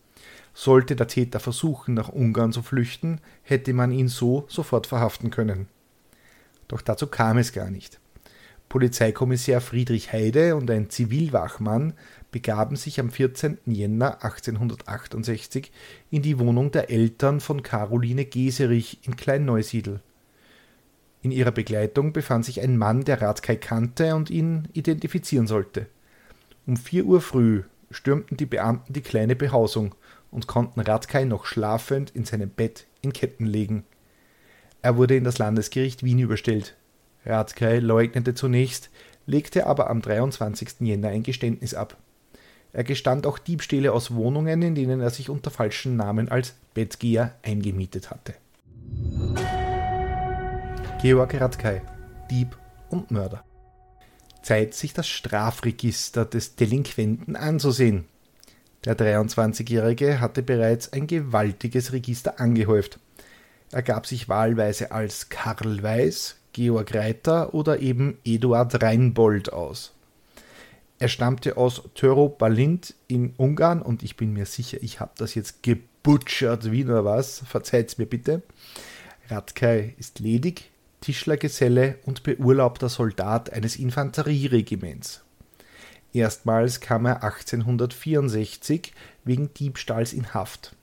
Sollte 0.55 0.97
der 0.97 1.07
Täter 1.07 1.41
versuchen, 1.41 1.93
nach 1.93 2.09
Ungarn 2.09 2.53
zu 2.53 2.63
flüchten, 2.63 3.21
hätte 3.43 3.75
man 3.75 3.93
ihn 3.93 4.09
so 4.09 4.47
sofort 4.49 4.87
verhaften 4.87 5.31
können. 5.31 5.69
Doch 6.67 6.81
dazu 6.81 7.09
kam 7.09 7.37
es 7.37 7.53
gar 7.53 7.71
nicht. 7.71 8.01
Polizeikommissär 8.75 9.61
Friedrich 9.61 10.13
Heide 10.13 10.57
und 10.57 10.69
ein 10.69 10.91
Zivilwachmann 10.91 11.93
begaben 12.33 12.75
sich 12.75 12.99
am 12.99 13.09
14. 13.09 13.59
Jänner 13.67 14.25
1868 14.25 15.71
in 16.11 16.23
die 16.23 16.41
Wohnung 16.41 16.73
der 16.73 16.91
Eltern 16.91 17.39
von 17.39 17.63
Caroline 17.63 18.25
Geserich 18.25 18.99
in 19.05 19.15
Kleinneusiedl. 19.15 20.01
In 21.23 21.31
ihrer 21.31 21.53
Begleitung 21.53 22.13
befand 22.13 22.47
sich 22.47 22.61
ein 22.63 22.77
Mann, 22.77 23.05
der 23.05 23.23
Radkai 23.23 23.55
kannte 23.55 24.17
und 24.17 24.29
ihn 24.29 24.67
identifizieren 24.73 25.47
sollte. 25.47 25.87
Um 26.67 26.77
vier 26.77 27.05
Uhr 27.05 27.21
früh 27.21 27.63
stürmten 27.93 28.37
die 28.37 28.47
Beamten 28.47 28.93
die 28.93 29.03
kleine 29.03 29.37
Behausung 29.37 29.95
und 30.33 30.49
konnten 30.49 30.81
Radkai 30.81 31.23
noch 31.27 31.45
schlafend 31.45 32.11
in 32.11 32.25
seinem 32.25 32.51
Bett 32.51 32.89
in 33.03 33.13
Ketten 33.13 33.47
legen. 33.47 33.85
Er 34.83 34.97
wurde 34.97 35.15
in 35.15 35.23
das 35.23 35.39
Landesgericht 35.39 36.03
Wien 36.03 36.19
überstellt. 36.19 36.75
Radkay 37.27 37.79
leugnete 37.79 38.35
zunächst, 38.35 38.91
legte 39.27 39.67
aber 39.67 39.91
am 39.91 40.03
23. 40.03 40.81
Jänner 40.81 41.09
ein 41.09 41.23
Geständnis 41.23 41.75
ab. 41.75 41.97
Er 42.73 42.85
gestand 42.85 43.27
auch 43.27 43.39
Diebstähle 43.39 43.93
aus 43.93 44.15
Wohnungen, 44.15 44.61
in 44.63 44.75
denen 44.75 45.01
er 45.01 45.11
sich 45.11 45.31
unter 45.31 45.51
falschen 45.51 45.97
Namen 45.97 46.29
als 46.29 46.55
Bettgeher 46.75 47.35
eingemietet 47.43 48.11
hatte. 48.11 48.35
Georg 51.01 51.41
Radkay, 51.41 51.83
Dieb 52.31 52.57
und 52.91 53.11
Mörder. 53.11 53.45
Zeit, 54.43 54.75
sich 54.75 54.93
das 54.93 55.07
Strafregister 55.07 56.25
des 56.25 56.57
Delinquenten 56.57 57.37
anzusehen. 57.37 58.07
Der 58.85 58.97
23-Jährige 58.97 60.21
hatte 60.21 60.43
bereits 60.43 60.93
ein 60.93 61.07
gewaltiges 61.07 61.93
Register 61.93 62.39
angehäuft. 62.41 62.99
Er 63.71 63.83
gab 63.83 64.07
sich 64.07 64.29
wahlweise 64.29 64.93
als 64.93 65.31
Karl 65.31 65.83
Weiß, 65.83 66.37
Georg 66.55 66.95
Reiter 66.95 67.53
oder 67.53 67.81
eben 67.81 68.17
Eduard 68.25 68.83
Reinbold 68.83 69.53
aus. 69.53 69.93
Er 70.99 71.09
stammte 71.09 71.59
aus 71.59 71.83
Töro-Balint 71.95 72.95
in 73.09 73.35
Ungarn 73.37 73.83
und 73.83 74.03
ich 74.03 74.17
bin 74.17 74.33
mir 74.33 74.47
sicher, 74.47 74.79
ich 74.81 75.01
habe 75.01 75.13
das 75.19 75.35
jetzt 75.35 75.63
gebutschert 75.63 76.71
wie 76.71 76.85
nur 76.85 77.05
was. 77.05 77.43
Verzeiht's 77.47 77.99
mir 77.99 78.07
bitte. 78.07 78.43
Radkay 79.29 79.95
ist 79.99 80.21
ledig, 80.21 80.71
Tischlergeselle 81.01 81.99
und 82.07 82.23
beurlaubter 82.23 82.89
Soldat 82.89 83.53
eines 83.53 83.77
Infanterieregiments. 83.77 85.23
Erstmals 86.15 86.81
kam 86.81 87.07
er 87.07 87.25
1864 87.25 88.95
wegen 89.25 89.53
Diebstahls 89.53 90.13
in 90.13 90.33
Haft. 90.33 90.77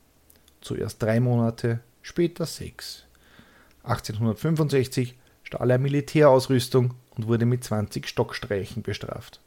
Zuerst 0.60 1.02
drei 1.02 1.22
Monate, 1.22 1.80
später 2.02 2.46
sechs. 2.46 3.06
1865 3.84 5.16
stahl 5.52 5.70
er 5.70 5.80
Militärausrüstung 5.80 6.94
und 7.18 7.28
wurde 7.28 7.46
mit 7.46 7.62
20 7.62 8.08
Stockstreichen 8.08 8.84
bestraft. 8.84 9.42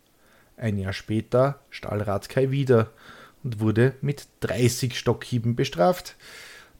Ein 0.58 0.76
Jahr 0.76 0.92
später 0.92 1.60
stahl 1.70 2.02
Radkay 2.02 2.50
wieder 2.50 2.90
und 3.42 3.58
wurde 3.58 3.94
mit 4.02 4.26
30 4.40 4.98
Stockhieben 4.98 5.56
bestraft. 5.56 6.16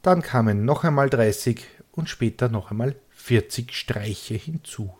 Dann 0.03 0.21
kamen 0.21 0.67
noch 0.67 0.85
einmal 0.85 1.09
30 1.09 1.65
und 1.93 2.11
später 2.11 2.51
noch 2.51 2.71
einmal 2.71 2.97
40 3.13 3.73
Streiche 3.73 4.35
hinzu. 4.35 4.95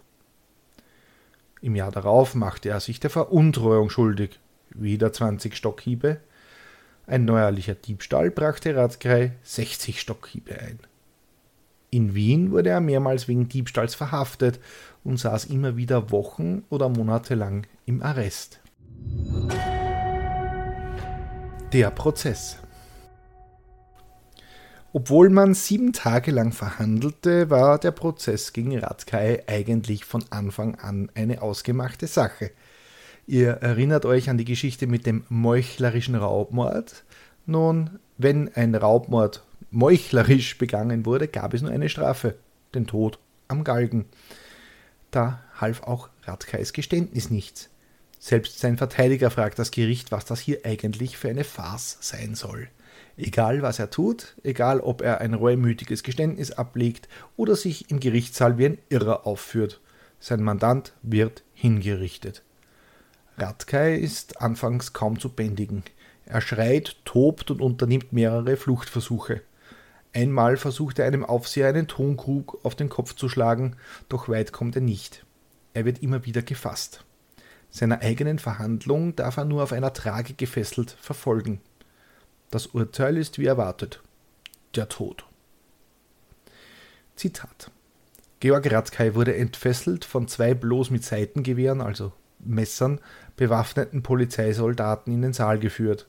Im 1.61 1.77
Jahr 1.77 1.93
darauf 1.93 2.35
machte 2.35 2.71
er 2.71 2.81
sich 2.81 3.01
der 3.01 3.11
Veruntreuung 3.11 3.91
schuldig, 3.91 4.41
wieder 4.71 5.13
20 5.13 5.55
Stockhiebe. 5.55 6.19
Ein 7.07 7.27
neuerlicher 7.27 7.75
Diebstahl 7.75 8.31
brachte 8.31 8.75
Radkay 8.75 9.33
60 9.43 10.01
Stockhiebe 10.01 10.59
ein. 10.59 10.79
In 11.95 12.17
Wien 12.17 12.51
wurde 12.51 12.71
er 12.71 12.81
mehrmals 12.81 13.29
wegen 13.29 13.47
Diebstahls 13.47 13.95
verhaftet 13.95 14.59
und 15.05 15.17
saß 15.17 15.45
immer 15.45 15.77
wieder 15.77 16.11
Wochen 16.11 16.65
oder 16.69 16.89
Monate 16.89 17.37
lang 17.37 17.69
im 17.87 18.03
Arrest. 18.03 18.59
Der 21.73 21.93
Prozess 21.93 22.59
obwohl 24.97 25.29
man 25.29 25.55
sieben 25.55 25.93
Tage 25.93 26.31
lang 26.31 26.53
verhandelte, 26.53 27.51
war 27.51 27.81
der 27.81 27.91
Prozess 27.91 28.53
gegen 28.53 28.79
Radkay 28.79 29.43
eigentlich 29.49 30.05
von 30.05 30.25
Anfang 30.31 30.77
an 30.77 31.11
eine 31.17 31.43
ausgemachte 31.43 32.07
Sache. 32.07 32.53
Ihr 33.27 33.51
erinnert 33.55 34.05
euch 34.05 34.31
an 34.31 34.39
die 34.39 34.45
Geschichte 34.45 34.87
mit 34.87 35.05
dem 35.05 35.25
meuchlerischen 35.29 36.15
Raubmord? 36.15 37.03
Nun, 37.45 37.99
wenn 38.19 38.55
ein 38.55 38.77
Raubmord 38.77 39.43
meuchlerisch 39.75 40.57
begangen 40.57 41.05
wurde, 41.05 41.29
gab 41.29 41.53
es 41.53 41.63
nur 41.63 41.71
eine 41.71 41.89
Strafe, 41.89 42.37
den 42.75 42.87
Tod 42.87 43.19
am 43.49 43.65
Galgen. 43.65 44.07
Da 45.11 45.43
half 45.61 45.83
auch 45.83 46.09
Radkays 46.25 46.73
Geständnis 46.73 47.31
nichts. 47.31 47.71
Selbst 48.19 48.59
sein 48.59 48.79
Verteidiger 48.79 49.31
fragt 49.31 49.59
das 49.59 49.71
Gericht, 49.71 50.11
was 50.13 50.25
das 50.25 50.41
hier 50.41 50.61
eigentlich 50.65 51.19
für 51.19 51.29
eine 51.29 51.45
Farce 51.45 51.99
sein 52.01 52.35
soll. 52.35 52.69
Egal 53.17 53.63
was 53.63 53.79
er 53.79 53.91
tut, 53.91 54.35
egal 54.43 54.81
ob 54.81 55.03
er 55.03 55.21
ein 55.21 55.35
reumütiges 55.35 56.03
Geständnis 56.03 56.51
ablegt 56.51 57.09
oder 57.37 57.55
sich 57.55 57.91
im 57.91 58.01
Gerichtssaal 58.01 58.59
wie 58.59 58.67
ein 58.67 58.79
Irrer 58.89 59.27
aufführt, 59.27 59.81
sein 60.19 60.43
Mandant 60.43 60.95
wird 61.03 61.43
hingerichtet. 61.53 62.43
Radkay 63.37 63.99
ist 63.99 64.41
anfangs 64.41 64.93
kaum 64.93 65.19
zu 65.19 65.29
bändigen. 65.29 65.83
Er 66.25 66.41
schreit, 66.41 66.97
tobt 67.05 67.51
und 67.51 67.61
unternimmt 67.61 68.13
mehrere 68.13 68.57
Fluchtversuche. 68.57 69.43
Einmal 70.15 70.57
versucht 70.57 71.01
er 71.01 71.07
einem 71.07 71.25
Aufseher 71.25 71.69
einen 71.69 71.89
Tonkrug 71.89 72.65
auf 72.65 72.77
den 72.77 72.89
Kopf 72.89 73.15
zu 73.15 73.29
schlagen, 73.29 73.77
doch 74.09 74.29
weit 74.29 74.53
kommt 74.53 74.77
er 74.77 74.83
nicht. 74.83 75.27
Er 75.75 75.85
wird 75.85 76.03
immer 76.03 76.25
wieder 76.25 76.41
gefasst. 76.41 77.05
Seiner 77.69 78.01
eigenen 78.01 78.39
Verhandlung 78.39 79.17
darf 79.17 79.37
er 79.37 79.45
nur 79.45 79.65
auf 79.65 79.73
einer 79.73 79.93
Trage 79.93 80.35
gefesselt 80.35 80.93
verfolgen. 81.01 81.61
Das 82.53 82.69
Urteil 82.69 83.17
ist 83.17 83.41
wie 83.41 83.47
erwartet. 83.47 84.01
Der 84.77 84.89
Tod. 84.89 85.27
Zitat. 87.17 87.73
Georg 88.39 88.71
Radkay 88.71 89.17
wurde 89.17 89.35
entfesselt 89.35 90.05
von 90.05 90.29
zwei 90.29 90.55
bloß 90.55 90.91
mit 90.91 91.05
Seitengewehren, 91.05 91.81
also 91.81 92.13
Messern, 92.39 93.01
bewaffneten 93.37 94.05
Polizeisoldaten 94.05 95.13
in 95.13 95.23
den 95.23 95.33
Saal 95.33 95.59
geführt. 95.59 96.07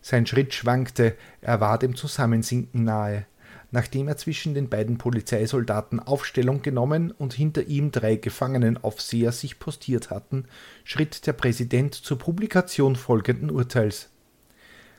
Sein 0.00 0.26
Schritt 0.26 0.54
schwankte, 0.54 1.16
er 1.40 1.60
war 1.60 1.78
dem 1.78 1.96
Zusammensinken 1.96 2.84
nahe. 2.84 3.26
Nachdem 3.70 4.08
er 4.08 4.16
zwischen 4.16 4.54
den 4.54 4.68
beiden 4.68 4.96
Polizeisoldaten 4.96 6.00
Aufstellung 6.00 6.62
genommen 6.62 7.10
und 7.10 7.34
hinter 7.34 7.64
ihm 7.64 7.90
drei 7.90 8.16
Gefangenenaufseher 8.16 9.32
sich 9.32 9.58
postiert 9.58 10.10
hatten, 10.10 10.44
schritt 10.84 11.26
der 11.26 11.32
Präsident 11.32 11.94
zur 11.94 12.18
Publikation 12.18 12.96
folgenden 12.96 13.50
Urteils. 13.50 14.10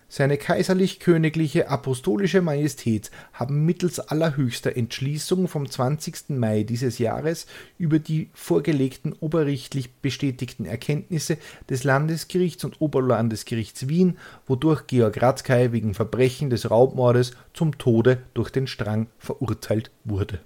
Seine 0.09 0.37
kaiserlich-königliche 0.37 1.69
apostolische 1.69 2.41
Majestät 2.41 3.11
haben 3.33 3.65
mittels 3.65 3.99
allerhöchster 3.99 4.77
Entschließung 4.77 5.49
vom 5.49 5.69
20. 5.69 6.29
Mai 6.29 6.63
dieses 6.63 6.97
Jahres 6.97 7.45
über 7.77 7.99
die 7.99 8.29
vorgelegten 8.33 9.13
oberrichtlich 9.19 9.95
bestätigten 9.95 10.63
Erkenntnisse 10.63 11.37
des 11.69 11.83
Landesgerichts 11.83 12.63
und 12.63 12.79
Oberlandesgerichts 12.79 13.89
Wien, 13.89 14.17
wodurch 14.45 14.87
Georg 14.87 15.21
Radkay 15.21 15.73
wegen 15.73 15.93
Verbrechen 15.93 16.49
des 16.49 16.71
Raubmordes 16.71 17.31
zum 17.53 17.77
Tode 17.77 18.19
durch 18.33 18.49
den 18.49 18.67
Strang 18.67 19.07
verurteilt 19.17 19.91
wurde. 20.05 20.39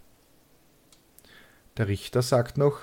Der 1.78 1.88
Richter 1.88 2.24
sagt 2.24 2.58
noch 2.58 2.80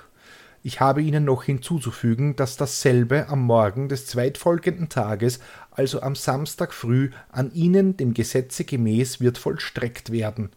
ich 0.69 0.81
habe 0.81 1.01
Ihnen 1.01 1.25
noch 1.25 1.45
hinzuzufügen, 1.45 2.37
dass 2.37 2.59
dasselbe 2.59 3.31
am 3.31 3.41
Morgen 3.41 3.89
des 3.89 4.05
zweitfolgenden 4.05 4.91
Tages, 4.91 5.41
also 5.71 6.03
am 6.03 6.15
Samstag 6.15 6.75
früh, 6.75 7.09
an 7.31 7.51
Ihnen 7.55 7.97
dem 7.97 8.13
Gesetze 8.13 8.65
gemäß 8.65 9.19
wird 9.19 9.39
vollstreckt 9.39 10.13
werden. 10.13 10.51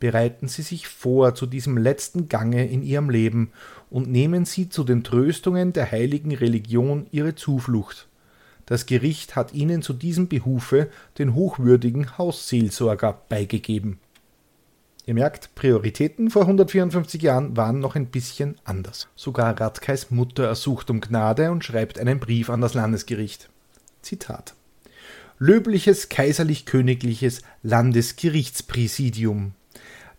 Bereiten 0.00 0.48
Sie 0.48 0.62
sich 0.62 0.88
vor 0.88 1.36
zu 1.36 1.46
diesem 1.46 1.78
letzten 1.78 2.28
Gange 2.28 2.66
in 2.68 2.82
Ihrem 2.82 3.10
Leben 3.10 3.52
und 3.90 4.10
nehmen 4.10 4.44
Sie 4.44 4.70
zu 4.70 4.82
den 4.82 5.04
Tröstungen 5.04 5.72
der 5.72 5.88
heiligen 5.88 6.34
Religion 6.34 7.06
Ihre 7.12 7.36
Zuflucht. 7.36 8.08
Das 8.66 8.86
Gericht 8.86 9.36
hat 9.36 9.54
Ihnen 9.54 9.82
zu 9.82 9.92
diesem 9.92 10.26
Behufe 10.26 10.90
den 11.16 11.36
hochwürdigen 11.36 12.18
Hausseelsorger 12.18 13.20
beigegeben. 13.28 14.00
Ihr 15.06 15.14
merkt, 15.14 15.54
Prioritäten 15.54 16.30
vor 16.30 16.42
154 16.42 17.20
Jahren 17.20 17.56
waren 17.58 17.78
noch 17.78 17.94
ein 17.94 18.06
bisschen 18.06 18.56
anders. 18.64 19.08
Sogar 19.14 19.60
Radkeis 19.60 20.10
Mutter 20.10 20.44
ersucht 20.44 20.88
um 20.88 21.02
Gnade 21.02 21.50
und 21.50 21.62
schreibt 21.62 21.98
einen 21.98 22.20
Brief 22.20 22.48
an 22.48 22.62
das 22.62 22.72
Landesgericht. 22.72 23.50
Zitat. 24.00 24.54
Löbliches 25.38 26.08
kaiserlich-königliches 26.08 27.42
Landesgerichtspräsidium. 27.62 29.52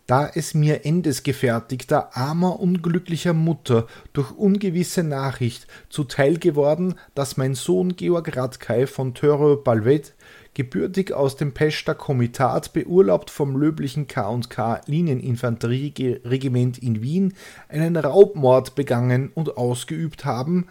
Da 0.06 0.30
es 0.32 0.54
mir 0.54 0.86
endesgefertigter, 0.86 2.16
armer, 2.16 2.60
unglücklicher 2.60 3.34
Mutter 3.34 3.88
durch 4.14 4.30
ungewisse 4.32 5.02
Nachricht 5.02 5.66
zuteil 5.90 6.38
geworden, 6.38 6.94
dass 7.16 7.38
mein 7.38 7.56
Sohn 7.56 7.96
Georg 7.96 8.38
Radkay 8.38 8.86
von 8.86 9.16
Töre 9.16 9.58
Balvet 9.58 10.14
gebürtig 10.56 11.14
aus 11.14 11.36
dem 11.36 11.54
Pester 11.54 11.94
Komitat, 11.94 12.74
beurlaubt 12.74 13.30
vom 13.30 13.56
löblichen 13.56 14.08
K&K 14.08 14.82
Linieninfanterieregiment 14.88 16.80
in 16.80 17.04
Wien, 17.04 17.34
einen 17.70 17.96
Raubmord 17.96 18.74
begangen 18.74 19.32
und 19.36 19.58
ausgeübt 19.58 20.26
haben, 20.26 20.66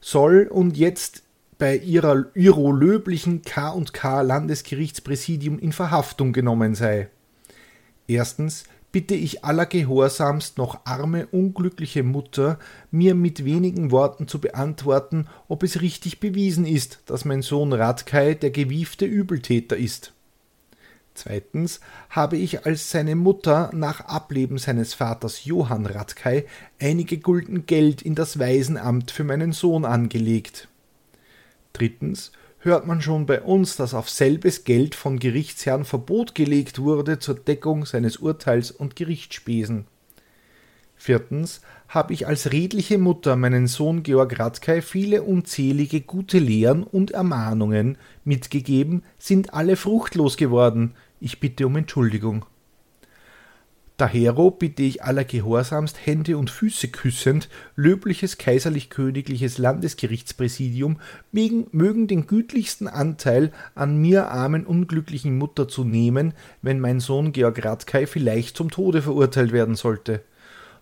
soll 0.00 0.48
und 0.50 0.78
jetzt 0.78 1.24
bei 1.58 1.76
ihrer 1.76 2.26
ihro 2.34 2.72
löblichen 2.72 3.42
K&K 3.42 4.22
Landesgerichtspräsidium 4.22 5.58
in 5.58 5.72
Verhaftung 5.72 6.32
genommen 6.32 6.74
sei. 6.74 7.08
Erstens 8.06 8.64
bitte 8.94 9.16
ich 9.16 9.42
allergehorsamst 9.42 10.56
noch 10.56 10.86
arme, 10.86 11.26
unglückliche 11.32 12.04
Mutter, 12.04 12.60
mir 12.92 13.16
mit 13.16 13.44
wenigen 13.44 13.90
Worten 13.90 14.28
zu 14.28 14.40
beantworten, 14.40 15.26
ob 15.48 15.64
es 15.64 15.80
richtig 15.80 16.20
bewiesen 16.20 16.64
ist, 16.64 17.00
dass 17.06 17.24
mein 17.24 17.42
Sohn 17.42 17.72
Radkay 17.72 18.36
der 18.36 18.52
gewiefte 18.52 19.04
Übeltäter 19.04 19.76
ist. 19.76 20.12
Zweitens 21.14 21.80
habe 22.08 22.36
ich 22.36 22.66
als 22.66 22.92
seine 22.92 23.16
Mutter 23.16 23.68
nach 23.74 24.02
Ableben 24.02 24.58
seines 24.58 24.94
Vaters 24.94 25.44
Johann 25.44 25.86
Radkay 25.86 26.44
einige 26.80 27.18
Gulden 27.18 27.66
Geld 27.66 28.00
in 28.00 28.14
das 28.14 28.38
Waisenamt 28.38 29.10
für 29.10 29.24
meinen 29.24 29.50
Sohn 29.50 29.84
angelegt. 29.84 30.68
Drittens 31.72 32.30
hört 32.64 32.86
man 32.86 33.00
schon 33.00 33.26
bei 33.26 33.42
uns, 33.42 33.76
dass 33.76 33.94
auf 33.94 34.08
selbes 34.08 34.64
Geld 34.64 34.94
von 34.94 35.18
Gerichtsherrn 35.18 35.84
Verbot 35.84 36.34
gelegt 36.34 36.78
wurde 36.78 37.18
zur 37.18 37.34
Deckung 37.34 37.84
seines 37.84 38.16
Urteils 38.16 38.70
und 38.70 38.96
Gerichtsspesen. 38.96 39.86
Viertens 40.96 41.60
habe 41.88 42.14
ich 42.14 42.26
als 42.26 42.52
redliche 42.52 42.98
Mutter 42.98 43.36
meinen 43.36 43.66
Sohn 43.66 44.02
Georg 44.02 44.38
Radkay 44.38 44.80
viele 44.80 45.22
unzählige 45.22 46.00
gute 46.00 46.38
Lehren 46.38 46.82
und 46.82 47.10
Ermahnungen 47.10 47.98
mitgegeben, 48.24 49.02
sind 49.18 49.52
alle 49.52 49.76
fruchtlos 49.76 50.36
geworden. 50.36 50.94
Ich 51.20 51.40
bitte 51.40 51.66
um 51.66 51.76
Entschuldigung. 51.76 52.46
Dahero 53.96 54.50
bitte 54.50 54.82
ich 54.82 55.04
allergehorsamst 55.04 56.04
Hände 56.04 56.36
und 56.36 56.50
Füße 56.50 56.88
küssend, 56.88 57.48
löbliches 57.76 58.38
kaiserlich-königliches 58.38 59.58
Landesgerichtspräsidium, 59.58 60.98
mögen 61.30 62.08
den 62.08 62.26
gütlichsten 62.26 62.88
Anteil 62.88 63.52
an 63.76 63.96
mir 63.96 64.28
armen 64.32 64.66
unglücklichen 64.66 65.38
Mutter 65.38 65.68
zu 65.68 65.84
nehmen, 65.84 66.34
wenn 66.60 66.80
mein 66.80 66.98
Sohn 66.98 67.30
Georg 67.32 67.64
Radkay 67.64 68.06
vielleicht 68.06 68.56
zum 68.56 68.68
Tode 68.68 69.00
verurteilt 69.00 69.52
werden 69.52 69.76
sollte 69.76 70.22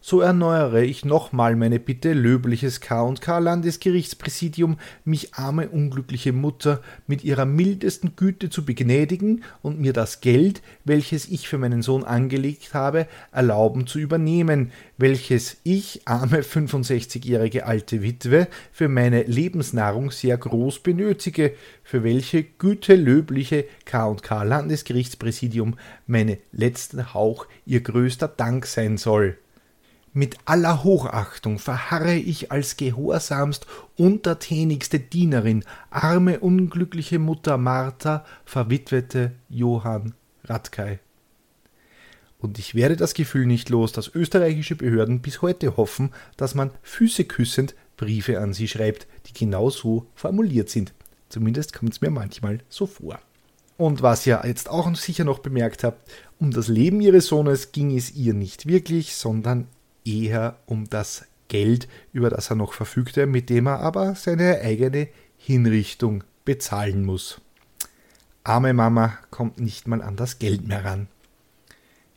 so 0.04 0.20
erneuere 0.20 0.82
ich 0.82 1.04
nochmal 1.04 1.54
meine 1.54 1.78
Bitte, 1.78 2.12
löbliches 2.12 2.80
K&K 2.80 3.38
Landesgerichtspräsidium, 3.38 4.78
mich 5.04 5.34
arme 5.34 5.68
unglückliche 5.68 6.32
Mutter 6.32 6.82
mit 7.06 7.22
ihrer 7.22 7.44
mildesten 7.44 8.16
Güte 8.16 8.50
zu 8.50 8.64
begnädigen 8.64 9.44
und 9.62 9.78
mir 9.80 9.92
das 9.92 10.20
Geld, 10.20 10.60
welches 10.84 11.28
ich 11.28 11.48
für 11.48 11.56
meinen 11.56 11.82
Sohn 11.82 12.02
angelegt 12.02 12.74
habe, 12.74 13.06
erlauben 13.30 13.86
zu 13.86 14.00
übernehmen, 14.00 14.72
welches 14.98 15.58
ich, 15.62 16.02
arme 16.04 16.40
65-jährige 16.40 17.64
alte 17.64 18.02
Witwe, 18.02 18.48
für 18.72 18.88
meine 18.88 19.22
Lebensnahrung 19.22 20.10
sehr 20.10 20.36
groß 20.36 20.80
benötige, 20.80 21.54
für 21.84 22.02
welche 22.02 22.42
Güte 22.42 22.96
löbliche 22.96 23.66
K&K 23.84 24.42
Landesgerichtspräsidium 24.42 25.76
meine 26.08 26.38
letzten 26.50 27.14
Hauch 27.14 27.46
ihr 27.66 27.82
größter 27.82 28.26
Dank 28.26 28.66
sein 28.66 28.96
soll. 28.96 29.38
Mit 30.14 30.36
aller 30.44 30.84
Hochachtung 30.84 31.58
verharre 31.58 32.14
ich 32.14 32.52
als 32.52 32.76
gehorsamst 32.76 33.66
untertänigste 33.96 35.00
Dienerin, 35.00 35.64
arme 35.88 36.40
unglückliche 36.40 37.18
Mutter 37.18 37.56
Martha, 37.56 38.26
verwitwete 38.44 39.32
Johann 39.48 40.12
Radkay. 40.44 40.98
Und 42.38 42.58
ich 42.58 42.74
werde 42.74 42.96
das 42.96 43.14
Gefühl 43.14 43.46
nicht 43.46 43.70
los, 43.70 43.92
dass 43.92 44.14
österreichische 44.14 44.76
Behörden 44.76 45.22
bis 45.22 45.40
heute 45.40 45.78
hoffen, 45.78 46.10
dass 46.36 46.54
man 46.54 46.72
Füße 46.82 47.24
küssend 47.24 47.74
Briefe 47.96 48.38
an 48.38 48.52
sie 48.52 48.68
schreibt, 48.68 49.06
die 49.26 49.32
genau 49.32 49.70
so 49.70 50.08
formuliert 50.14 50.68
sind. 50.68 50.92
Zumindest 51.30 51.72
kommt 51.72 51.92
es 51.92 52.00
mir 52.02 52.10
manchmal 52.10 52.58
so 52.68 52.86
vor. 52.86 53.18
Und 53.78 54.02
was 54.02 54.26
ihr 54.26 54.42
jetzt 54.44 54.68
auch 54.68 54.94
sicher 54.94 55.24
noch 55.24 55.38
bemerkt 55.38 55.84
habt, 55.84 56.10
um 56.38 56.50
das 56.50 56.68
Leben 56.68 57.00
ihres 57.00 57.28
Sohnes 57.28 57.72
ging 57.72 57.96
es 57.96 58.14
ihr 58.14 58.34
nicht 58.34 58.66
wirklich, 58.66 59.14
sondern 59.14 59.68
eher 60.04 60.58
um 60.66 60.88
das 60.88 61.26
Geld, 61.48 61.88
über 62.12 62.30
das 62.30 62.50
er 62.50 62.56
noch 62.56 62.72
verfügte, 62.72 63.26
mit 63.26 63.50
dem 63.50 63.66
er 63.66 63.80
aber 63.80 64.14
seine 64.14 64.60
eigene 64.60 65.08
Hinrichtung 65.36 66.24
bezahlen 66.44 67.04
muss. 67.04 67.40
Arme 68.44 68.72
Mama 68.72 69.18
kommt 69.30 69.60
nicht 69.60 69.86
mal 69.86 70.02
an 70.02 70.16
das 70.16 70.38
Geld 70.38 70.66
mehr 70.66 70.84
ran. 70.84 71.08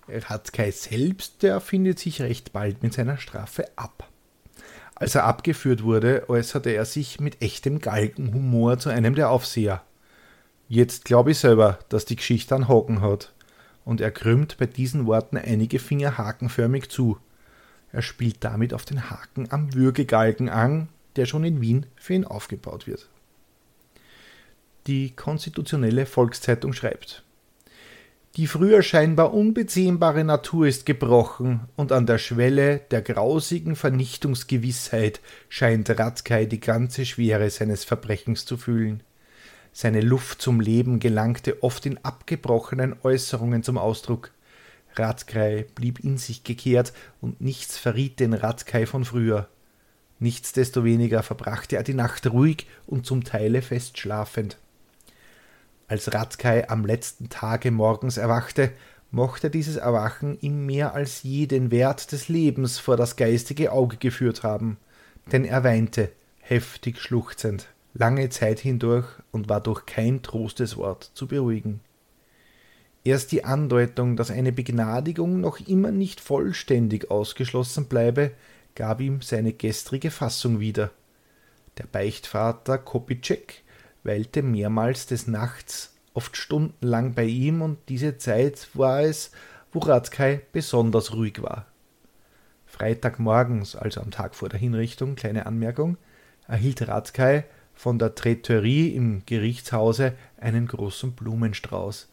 Ratkei 0.08 0.72
selbst, 0.72 1.44
der 1.44 1.62
findet 1.62 2.00
sich 2.00 2.22
recht 2.22 2.54
bald 2.54 2.84
mit 2.84 2.94
seiner 2.94 3.18
Strafe 3.18 3.66
ab. 3.76 4.10
Als 4.96 5.16
er 5.16 5.26
abgeführt 5.26 5.84
wurde, 5.84 6.30
äußerte 6.30 6.70
er 6.70 6.86
sich 6.86 7.20
mit 7.20 7.42
echtem 7.42 7.80
Galgenhumor 7.80 8.80
zu 8.80 8.90
einem 8.90 9.14
der 9.14 9.30
Aufseher. 9.30 9.84
Jetzt 10.68 11.06
glaube 11.06 11.32
ich 11.32 11.40
selber, 11.40 11.80
dass 11.90 12.06
die 12.06 12.16
Geschichte 12.16 12.56
einen 12.56 12.68
Haken 12.68 13.02
hat. 13.02 13.34
Und 13.84 14.02
er 14.02 14.12
krümmt 14.12 14.58
bei 14.58 14.66
diesen 14.66 15.06
Worten 15.06 15.38
einige 15.38 15.80
Finger 15.80 16.18
hakenförmig 16.18 16.90
zu. 16.90 17.20
Er 17.96 18.02
spielt 18.02 18.44
damit 18.44 18.74
auf 18.74 18.84
den 18.84 19.10
Haken 19.10 19.48
am 19.52 19.74
Würgegalgen 19.74 20.50
an, 20.50 20.90
der 21.16 21.26
schon 21.26 21.46
in 21.46 21.62
Wien 21.62 21.86
für 21.96 22.14
ihn 22.14 22.26
aufgebaut 22.26 22.88
wird. 22.88 23.08
Die 24.86 25.16
konstitutionelle 25.16 26.06
Volkszeitung 26.06 26.74
schreibt 26.74 27.24
Die 28.36 28.48
früher 28.48 28.84
scheinbar 28.84 29.34
unbezähmbare 29.34 30.26
Natur 30.26 30.68
ist 30.68 30.86
gebrochen, 30.86 31.70
und 31.78 31.94
an 31.94 32.06
der 32.06 32.18
Schwelle 32.18 32.80
der 32.92 33.02
grausigen 33.02 33.78
Vernichtungsgewissheit 33.78 35.22
scheint 35.48 35.90
Radkei 35.90 36.44
die 36.44 36.60
ganze 36.60 37.06
Schwere 37.06 37.50
seines 37.50 37.86
Verbrechens 37.86 38.44
zu 38.44 38.58
fühlen. 38.58 39.04
Seine 39.72 40.02
Luft 40.02 40.42
zum 40.42 40.60
Leben 40.60 41.00
gelangte 41.00 41.64
oft 41.64 41.86
in 41.86 41.98
abgebrochenen 42.04 42.98
Äußerungen 43.04 43.64
zum 43.64 43.78
Ausdruck. 43.78 44.32
Radkei 44.98 45.66
blieb 45.76 46.00
in 46.00 46.18
sich 46.18 46.44
gekehrt 46.44 46.94
und 47.22 47.42
nichts 47.42 47.78
verriet 47.78 48.20
den 48.20 48.34
Radkei 48.34 48.86
von 48.86 49.06
früher. 49.06 49.48
Nichtsdestoweniger 50.20 51.24
verbrachte 51.24 51.76
er 51.76 51.84
die 51.84 51.94
Nacht 51.94 52.28
ruhig 52.28 52.68
und 52.88 53.06
zum 53.06 53.24
Teile 53.24 53.62
fest 53.62 53.98
schlafend. 53.98 54.58
Als 55.88 56.14
Radkei 56.14 56.70
am 56.70 56.86
letzten 56.86 57.30
Tage 57.30 57.70
morgens 57.70 58.18
erwachte, 58.18 58.72
mochte 59.12 59.50
dieses 59.50 59.76
Erwachen 59.76 60.38
ihm 60.42 60.66
mehr 60.66 60.94
als 60.94 61.24
je 61.24 61.46
den 61.46 61.72
Wert 61.72 62.12
des 62.12 62.28
Lebens 62.28 62.80
vor 62.80 62.98
das 62.98 63.16
geistige 63.16 63.72
Auge 63.72 63.98
geführt 63.98 64.44
haben, 64.44 64.78
denn 65.32 65.46
er 65.46 65.64
weinte, 65.64 66.12
heftig 66.40 67.00
schluchzend, 67.00 67.68
lange 67.94 68.30
Zeit 68.30 68.60
hindurch 68.60 69.08
und 69.32 69.48
war 69.50 69.62
durch 69.62 69.86
kein 69.86 70.22
Trosteswort 70.22 71.12
zu 71.14 71.28
beruhigen. 71.28 71.82
Erst 73.06 73.32
die 73.32 73.46
Andeutung, 73.46 74.16
dass 74.16 74.32
eine 74.32 74.52
Begnadigung 74.52 75.40
noch 75.40 75.60
immer 75.60 75.92
nicht 75.92 76.20
vollständig 76.20 77.12
ausgeschlossen 77.12 77.86
bleibe, 77.86 78.32
gab 78.74 79.00
ihm 79.00 79.22
seine 79.22 79.54
gestrige 79.54 80.10
Fassung 80.10 80.60
wieder. 80.60 80.90
Der 81.78 81.86
Beichtvater 81.86 82.80
Kopitschek 82.80 83.64
weilte 84.04 84.42
mehrmals 84.42 85.06
des 85.06 85.28
Nachts, 85.28 85.94
oft 86.16 86.36
stundenlang 86.36 87.14
bei 87.14 87.26
ihm, 87.26 87.62
und 87.62 87.78
diese 87.90 88.18
Zeit 88.18 88.70
war 88.74 89.02
es, 89.02 89.30
wo 89.72 89.80
Radkei 89.80 90.42
besonders 90.52 91.14
ruhig 91.14 91.44
war. 91.44 91.68
Freitagmorgens, 92.66 93.76
also 93.76 94.02
am 94.02 94.10
Tag 94.10 94.34
vor 94.34 94.50
der 94.50 94.60
Hinrichtung, 94.60 95.14
kleine 95.14 95.46
Anmerkung, 95.46 95.98
erhielt 96.48 96.88
Radkei 96.88 97.46
von 97.76 98.00
der 98.00 98.16
Träterie 98.16 98.96
im 98.96 99.22
Gerichtshause 99.28 100.14
einen 100.38 100.66
großen 100.66 101.12
Blumenstrauß. 101.12 102.08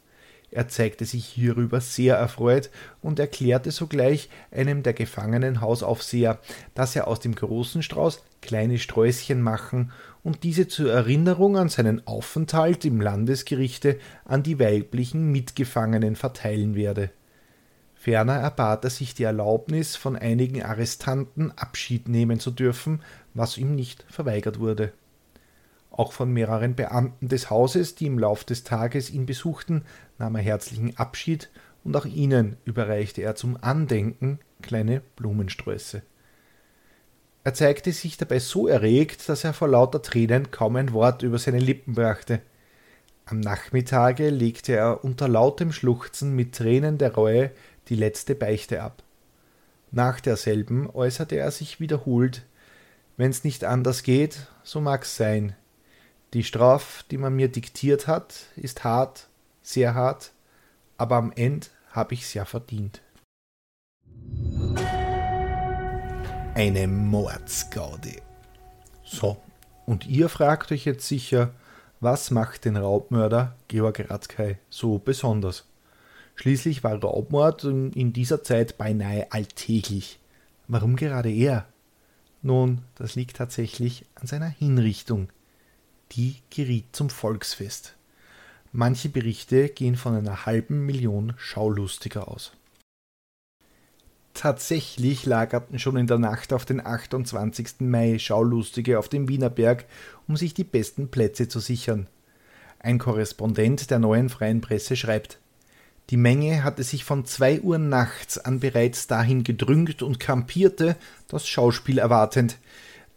Er 0.52 0.68
zeigte 0.68 1.06
sich 1.06 1.24
hierüber 1.24 1.80
sehr 1.80 2.16
erfreut 2.16 2.68
und 3.00 3.18
erklärte 3.18 3.70
sogleich 3.70 4.28
einem 4.50 4.82
der 4.82 4.92
gefangenen 4.92 5.62
Hausaufseher, 5.62 6.38
dass 6.74 6.94
er 6.94 7.08
aus 7.08 7.20
dem 7.20 7.34
großen 7.34 7.82
Strauß 7.82 8.22
kleine 8.42 8.78
Sträußchen 8.78 9.40
machen 9.40 9.92
und 10.22 10.42
diese 10.42 10.68
zur 10.68 10.92
Erinnerung 10.92 11.56
an 11.56 11.70
seinen 11.70 12.06
Aufenthalt 12.06 12.84
im 12.84 13.00
Landesgerichte 13.00 13.98
an 14.26 14.42
die 14.42 14.58
weiblichen 14.58 15.32
Mitgefangenen 15.32 16.16
verteilen 16.16 16.74
werde. 16.74 17.10
Ferner 17.94 18.34
erbat 18.34 18.84
er 18.84 18.90
sich 18.90 19.14
die 19.14 19.22
Erlaubnis, 19.22 19.96
von 19.96 20.16
einigen 20.16 20.62
Arrestanten 20.62 21.50
Abschied 21.52 22.08
nehmen 22.08 22.40
zu 22.40 22.50
dürfen, 22.50 23.00
was 23.32 23.56
ihm 23.56 23.74
nicht 23.74 24.04
verweigert 24.10 24.58
wurde. 24.58 24.92
Auch 25.92 26.12
von 26.12 26.32
mehreren 26.32 26.74
Beamten 26.74 27.28
des 27.28 27.50
Hauses, 27.50 27.94
die 27.94 28.06
im 28.06 28.18
Lauf 28.18 28.44
des 28.44 28.64
Tages 28.64 29.10
ihn 29.10 29.26
besuchten, 29.26 29.84
nahm 30.18 30.36
er 30.36 30.42
herzlichen 30.42 30.96
Abschied 30.96 31.50
und 31.84 31.94
auch 31.96 32.06
ihnen 32.06 32.56
überreichte 32.64 33.20
er 33.20 33.34
zum 33.34 33.58
Andenken 33.60 34.38
kleine 34.62 35.02
Blumensträuße. 35.16 36.02
Er 37.44 37.54
zeigte 37.54 37.92
sich 37.92 38.16
dabei 38.16 38.38
so 38.38 38.68
erregt, 38.68 39.28
dass 39.28 39.44
er 39.44 39.52
vor 39.52 39.68
lauter 39.68 40.00
Tränen 40.00 40.50
kaum 40.50 40.76
ein 40.76 40.92
Wort 40.92 41.22
über 41.22 41.38
seine 41.38 41.58
Lippen 41.58 41.94
brachte. 41.94 42.40
Am 43.26 43.40
Nachmittage 43.40 44.30
legte 44.30 44.74
er 44.74 45.04
unter 45.04 45.28
lautem 45.28 45.72
Schluchzen 45.72 46.34
mit 46.34 46.54
Tränen 46.54 46.98
der 46.98 47.14
Reue 47.14 47.50
die 47.88 47.96
letzte 47.96 48.34
Beichte 48.34 48.82
ab. 48.82 49.02
Nach 49.90 50.20
derselben 50.20 50.88
äußerte 50.88 51.36
er 51.36 51.50
sich 51.50 51.80
wiederholt 51.80 52.46
Wenn's 53.18 53.44
nicht 53.44 53.64
anders 53.64 54.04
geht, 54.04 54.46
so 54.62 54.80
mag's 54.80 55.16
sein, 55.16 55.54
die 56.34 56.44
Straf, 56.44 57.04
die 57.10 57.18
man 57.18 57.34
mir 57.36 57.48
diktiert 57.48 58.06
hat, 58.06 58.46
ist 58.56 58.84
hart, 58.84 59.28
sehr 59.62 59.94
hart, 59.94 60.32
aber 60.96 61.16
am 61.16 61.32
Ende 61.32 61.66
habe 61.90 62.14
ich's 62.14 62.32
ja 62.32 62.44
verdient. 62.44 63.02
Eine 66.54 66.86
Mordsgaude. 66.86 68.22
So, 69.04 69.36
und 69.84 70.06
ihr 70.06 70.28
fragt 70.28 70.72
euch 70.72 70.84
jetzt 70.84 71.06
sicher, 71.06 71.50
was 72.00 72.30
macht 72.30 72.64
den 72.64 72.76
Raubmörder 72.76 73.54
Georg 73.68 74.10
Radkay 74.10 74.56
so 74.70 74.98
besonders? 74.98 75.66
Schließlich 76.34 76.82
war 76.82 76.94
Raubmord 76.94 77.64
in 77.64 78.12
dieser 78.12 78.42
Zeit 78.42 78.78
beinahe 78.78 79.30
alltäglich. 79.30 80.18
Warum 80.66 80.96
gerade 80.96 81.30
er? 81.30 81.66
Nun, 82.40 82.80
das 82.96 83.14
liegt 83.14 83.36
tatsächlich 83.36 84.06
an 84.14 84.26
seiner 84.26 84.48
Hinrichtung. 84.48 85.28
Die 86.12 86.36
geriet 86.50 86.84
zum 86.92 87.08
Volksfest. 87.08 87.94
Manche 88.70 89.08
Berichte 89.08 89.70
gehen 89.70 89.96
von 89.96 90.14
einer 90.14 90.44
halben 90.44 90.84
Million 90.84 91.32
Schaulustiger 91.38 92.28
aus. 92.28 92.52
Tatsächlich 94.34 95.24
lagerten 95.24 95.78
schon 95.78 95.96
in 95.96 96.06
der 96.06 96.18
Nacht 96.18 96.52
auf 96.52 96.66
den 96.66 96.84
28. 96.84 97.80
Mai 97.80 98.18
Schaulustige 98.18 98.98
auf 98.98 99.08
dem 99.08 99.28
Wienerberg, 99.28 99.86
um 100.28 100.36
sich 100.36 100.52
die 100.52 100.64
besten 100.64 101.10
Plätze 101.10 101.48
zu 101.48 101.60
sichern. 101.60 102.08
Ein 102.78 102.98
Korrespondent 102.98 103.90
der 103.90 103.98
neuen 103.98 104.28
freien 104.28 104.60
Presse 104.60 104.96
schreibt 104.96 105.38
Die 106.10 106.16
Menge 106.18 106.62
hatte 106.62 106.82
sich 106.82 107.04
von 107.04 107.24
zwei 107.24 107.60
Uhr 107.60 107.78
nachts 107.78 108.36
an 108.36 108.60
bereits 108.60 109.06
dahin 109.06 109.44
gedrängt 109.44 110.02
und 110.02 110.20
kampierte, 110.20 110.96
das 111.28 111.48
Schauspiel 111.48 111.98
erwartend. 111.98 112.58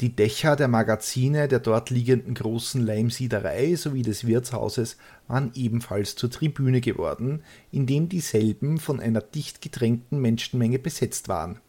Die 0.01 0.13
Dächer 0.13 0.58
der 0.58 0.67
Magazine 0.67 1.47
der 1.47 1.60
dort 1.60 1.89
liegenden 1.89 2.34
großen 2.34 2.86
Leimsiederei 2.86 3.75
sowie 3.75 4.01
des 4.01 4.27
Wirtshauses 4.27 4.97
waren 5.29 5.51
ebenfalls 5.55 6.17
zur 6.17 6.29
Tribüne 6.29 6.81
geworden, 6.81 7.43
indem 7.71 8.10
dieselben 8.10 8.77
von 8.77 8.99
einer 8.99 9.21
dicht 9.21 9.62
gedrängten 9.62 10.19
Menschenmenge 10.19 10.79
besetzt 10.79 11.29
waren. 11.29 11.62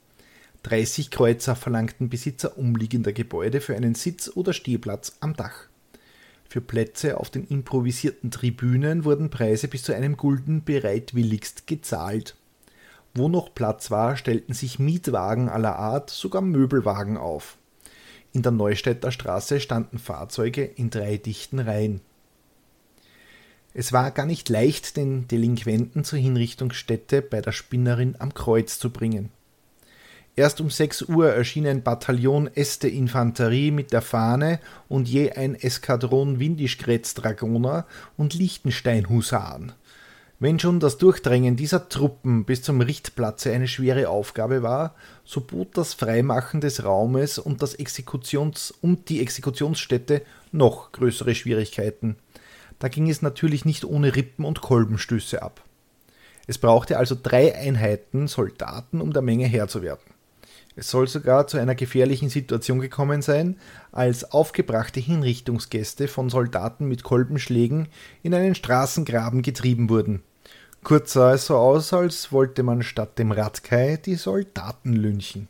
30 0.64 1.12
Kreuzer 1.12 1.54
verlangten 1.54 2.08
Besitzer 2.08 2.58
umliegender 2.58 3.12
Gebäude 3.12 3.60
für 3.60 3.76
einen 3.76 3.94
Sitz 3.94 4.28
oder 4.34 4.52
Stehplatz 4.52 5.12
am 5.20 5.34
Dach. 5.36 5.68
Für 6.48 6.60
Plätze 6.60 7.20
auf 7.20 7.30
den 7.30 7.46
improvisierten 7.46 8.32
Tribünen 8.32 9.04
wurden 9.04 9.30
Preise 9.30 9.68
bis 9.68 9.84
zu 9.84 9.94
einem 9.94 10.16
Gulden 10.16 10.64
bereitwilligst 10.64 11.68
gezahlt. 11.68 12.34
Wo 13.14 13.28
noch 13.28 13.54
Platz 13.54 13.92
war, 13.92 14.16
stellten 14.16 14.52
sich 14.52 14.80
Mietwagen 14.80 15.48
aller 15.48 15.76
Art, 15.76 16.10
sogar 16.10 16.42
Möbelwagen 16.42 17.16
auf. 17.16 17.56
In 18.36 18.42
der 18.42 18.52
Neustädter 18.52 19.12
Straße 19.12 19.60
standen 19.60 19.98
Fahrzeuge 19.98 20.62
in 20.62 20.90
drei 20.90 21.16
dichten 21.16 21.58
Reihen. 21.58 22.02
Es 23.72 23.94
war 23.94 24.10
gar 24.10 24.26
nicht 24.26 24.50
leicht, 24.50 24.98
den 24.98 25.26
Delinquenten 25.26 26.04
zur 26.04 26.18
Hinrichtungsstätte 26.18 27.22
bei 27.22 27.40
der 27.40 27.52
Spinnerin 27.52 28.14
am 28.18 28.34
Kreuz 28.34 28.78
zu 28.78 28.90
bringen. 28.90 29.30
Erst 30.36 30.60
um 30.60 30.68
sechs 30.68 31.00
Uhr 31.00 31.30
erschien 31.32 31.66
ein 31.66 31.82
Bataillon 31.82 32.46
Este 32.54 32.88
Infanterie 32.88 33.70
mit 33.70 33.94
der 33.94 34.02
Fahne 34.02 34.60
und 34.86 35.08
je 35.08 35.32
ein 35.32 35.54
Eskadron 35.54 36.38
Windischgrätz-Dragoner 36.38 37.86
und 38.18 38.34
Liechtenstein-Husaren. 38.34 39.72
Wenn 40.38 40.58
schon 40.58 40.80
das 40.80 40.98
Durchdrängen 40.98 41.56
dieser 41.56 41.88
Truppen 41.88 42.44
bis 42.44 42.62
zum 42.62 42.82
Richtplatze 42.82 43.52
eine 43.52 43.68
schwere 43.68 44.10
Aufgabe 44.10 44.62
war, 44.62 44.94
so 45.24 45.40
bot 45.40 45.78
das 45.78 45.94
Freimachen 45.94 46.60
des 46.60 46.84
Raumes 46.84 47.38
und, 47.38 47.62
das 47.62 47.74
Exekutions 47.74 48.70
und 48.82 49.08
die 49.08 49.22
Exekutionsstätte 49.22 50.20
noch 50.52 50.92
größere 50.92 51.34
Schwierigkeiten. 51.34 52.16
Da 52.78 52.88
ging 52.88 53.08
es 53.08 53.22
natürlich 53.22 53.64
nicht 53.64 53.86
ohne 53.86 54.14
Rippen 54.14 54.44
und 54.44 54.60
Kolbenstöße 54.60 55.40
ab. 55.40 55.62
Es 56.46 56.58
brauchte 56.58 56.98
also 56.98 57.16
drei 57.20 57.54
Einheiten 57.54 58.28
Soldaten, 58.28 59.00
um 59.00 59.14
der 59.14 59.22
Menge 59.22 59.46
Herr 59.46 59.68
zu 59.68 59.80
werden. 59.80 60.15
Es 60.78 60.90
soll 60.90 61.08
sogar 61.08 61.46
zu 61.46 61.56
einer 61.56 61.74
gefährlichen 61.74 62.28
Situation 62.28 62.80
gekommen 62.80 63.22
sein, 63.22 63.56
als 63.92 64.30
aufgebrachte 64.30 65.00
Hinrichtungsgäste 65.00 66.06
von 66.06 66.28
Soldaten 66.28 66.86
mit 66.86 67.02
Kolbenschlägen 67.02 67.88
in 68.22 68.34
einen 68.34 68.54
Straßengraben 68.54 69.40
getrieben 69.40 69.88
wurden. 69.88 70.22
Kurz 70.84 71.14
sah 71.14 71.32
es 71.32 71.46
so 71.46 71.56
aus, 71.56 71.94
als 71.94 72.30
wollte 72.30 72.62
man 72.62 72.82
statt 72.82 73.18
dem 73.18 73.32
Radkai 73.32 73.96
die 73.96 74.16
Soldaten 74.16 74.92
lynchen. 74.92 75.48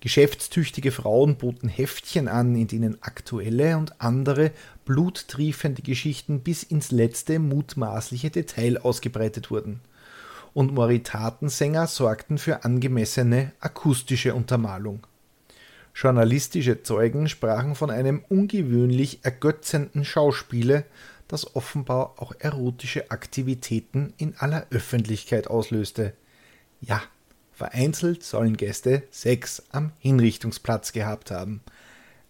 Geschäftstüchtige 0.00 0.92
Frauen 0.92 1.36
boten 1.36 1.70
Heftchen 1.70 2.28
an, 2.28 2.54
in 2.54 2.68
denen 2.68 3.02
aktuelle 3.02 3.78
und 3.78 3.98
andere 4.02 4.52
bluttriefende 4.84 5.80
Geschichten 5.80 6.40
bis 6.40 6.62
ins 6.62 6.90
letzte 6.90 7.38
mutmaßliche 7.38 8.28
Detail 8.28 8.76
ausgebreitet 8.76 9.50
wurden 9.50 9.80
und 10.56 10.72
Moritatensänger 10.72 11.86
sorgten 11.86 12.38
für 12.38 12.64
angemessene 12.64 13.52
akustische 13.60 14.34
Untermalung. 14.34 15.06
Journalistische 15.94 16.82
Zeugen 16.82 17.28
sprachen 17.28 17.74
von 17.74 17.90
einem 17.90 18.24
ungewöhnlich 18.30 19.18
ergötzenden 19.22 20.06
Schauspiele, 20.06 20.86
das 21.28 21.54
offenbar 21.54 22.14
auch 22.16 22.32
erotische 22.38 23.10
Aktivitäten 23.10 24.14
in 24.16 24.34
aller 24.38 24.66
Öffentlichkeit 24.70 25.46
auslöste. 25.46 26.14
Ja, 26.80 27.02
vereinzelt 27.52 28.22
sollen 28.22 28.56
Gäste 28.56 29.02
Sex 29.10 29.62
am 29.72 29.92
Hinrichtungsplatz 29.98 30.92
gehabt 30.92 31.30
haben. 31.30 31.60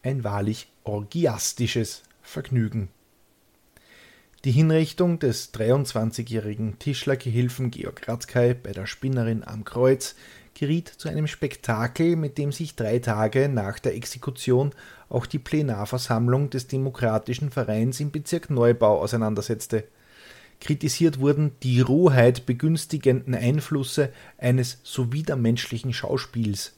Ein 0.02 0.24
wahrlich 0.24 0.66
orgiastisches 0.82 2.02
Vergnügen. 2.22 2.88
Die 4.46 4.52
Hinrichtung 4.52 5.18
des 5.18 5.52
23-jährigen 5.54 6.78
Tischlergehilfen 6.78 7.72
Georg 7.72 8.06
Ratzkei 8.06 8.54
bei 8.54 8.70
der 8.70 8.86
Spinnerin 8.86 9.42
am 9.42 9.64
Kreuz 9.64 10.14
geriet 10.54 10.86
zu 10.86 11.08
einem 11.08 11.26
Spektakel, 11.26 12.14
mit 12.14 12.38
dem 12.38 12.52
sich 12.52 12.76
drei 12.76 13.00
Tage 13.00 13.48
nach 13.48 13.80
der 13.80 13.96
Exekution 13.96 14.70
auch 15.08 15.26
die 15.26 15.40
Plenarversammlung 15.40 16.48
des 16.48 16.68
Demokratischen 16.68 17.50
Vereins 17.50 17.98
im 17.98 18.12
Bezirk 18.12 18.48
Neubau 18.48 19.00
auseinandersetzte. 19.00 19.82
Kritisiert 20.60 21.18
wurden 21.18 21.50
die 21.64 21.80
Rohheit 21.80 22.46
begünstigenden 22.46 23.34
Einflüsse 23.34 24.10
eines 24.38 24.78
so 24.84 25.12
widermenschlichen 25.12 25.92
Schauspiels. 25.92 26.74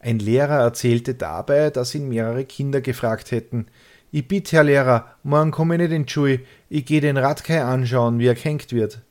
Ein 0.00 0.20
Lehrer 0.20 0.60
erzählte 0.60 1.12
dabei, 1.12 1.68
dass 1.68 1.94
ihn 1.94 2.08
mehrere 2.08 2.46
Kinder 2.46 2.80
gefragt 2.80 3.30
hätten, 3.30 3.66
ich 4.10 4.26
bitte, 4.26 4.56
Herr 4.56 4.64
Lehrer, 4.64 5.14
morgen 5.22 5.50
komme 5.50 5.74
ich 5.74 5.80
nicht 5.80 5.92
in 5.92 6.06
die 6.06 6.12
Schule, 6.12 6.40
ich 6.68 6.84
gehe 6.84 7.00
den 7.00 7.16
Radkai 7.16 7.62
anschauen, 7.62 8.18
wie 8.18 8.26
er 8.26 8.34
gehängt 8.34 8.72
wird. 8.72 9.02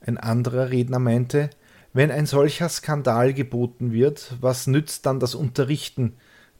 Ein 0.00 0.18
anderer 0.18 0.70
Redner 0.70 0.98
meinte, 0.98 1.50
wenn 1.92 2.10
ein 2.10 2.26
solcher 2.26 2.68
Skandal 2.68 3.32
geboten 3.32 3.92
wird, 3.92 4.34
was 4.40 4.66
nützt 4.66 5.06
dann 5.06 5.18
das 5.18 5.34
Unterrichten? 5.34 6.12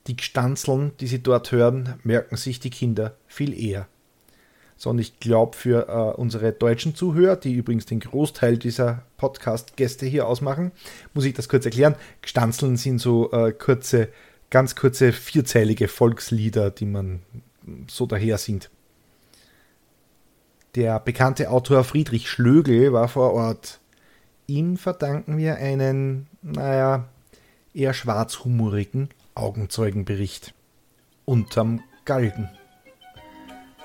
Die 0.07 0.17
Gstanzeln, 0.17 0.93
die 1.01 1.07
sie 1.07 1.23
dort 1.23 1.53
hören, 1.53 1.95
merken 2.03 2.37
sich 2.37 2.61
die 2.61 2.71
Kinder 2.71 3.17
viel 3.27 3.53
eher. 3.53 3.87
So, 4.79 4.91
und 4.91 4.99
ich 4.99 5.21
glaube, 5.21 5.57
für 5.57 5.89
äh, 5.89 6.21
unsere 6.21 6.53
deutschen 6.53 6.95
Zuhörer, 6.95 7.37
die 7.37 7.55
übrigens 7.55 7.87
den 7.87 8.01
Großteil 8.01 8.59
dieser 8.59 9.03
Podcast-Gäste 9.17 10.07
hier 10.07 10.27
ausmachen, 10.27 10.73
muss 11.15 11.25
ich 11.25 11.35
das 11.35 11.49
kurz 11.49 11.65
erklären. 11.65 11.97
Gstanzeln 12.23 12.77
sind 12.77 12.99
so 12.99 13.31
äh, 13.33 13.53
kurze, 13.53 14.09
ganz 14.51 14.77
kurze, 14.77 15.13
vierzeilige 15.13 15.89
Volkslieder, 15.89 16.71
die 16.71 16.87
man 16.87 17.21
so 17.89 18.07
daher 18.07 18.39
sind. 18.39 18.71
Der 20.75 21.01
bekannte 21.01 21.51
Autor 21.51 21.85
Friedrich 21.85 22.29
Schlögel 22.29 22.93
war 22.93 23.09
vor 23.09 23.33
Ort. 23.33 23.81
Ihm 24.47 24.77
verdanken 24.77 25.39
wir 25.39 25.57
einen, 25.57 26.27
naja, 26.43 27.09
eher 27.73 27.95
schwarzhumorigen 27.95 29.09
Augenzeugenbericht. 29.35 30.55
Unterm 31.25 31.83
Galgen. 32.05 32.51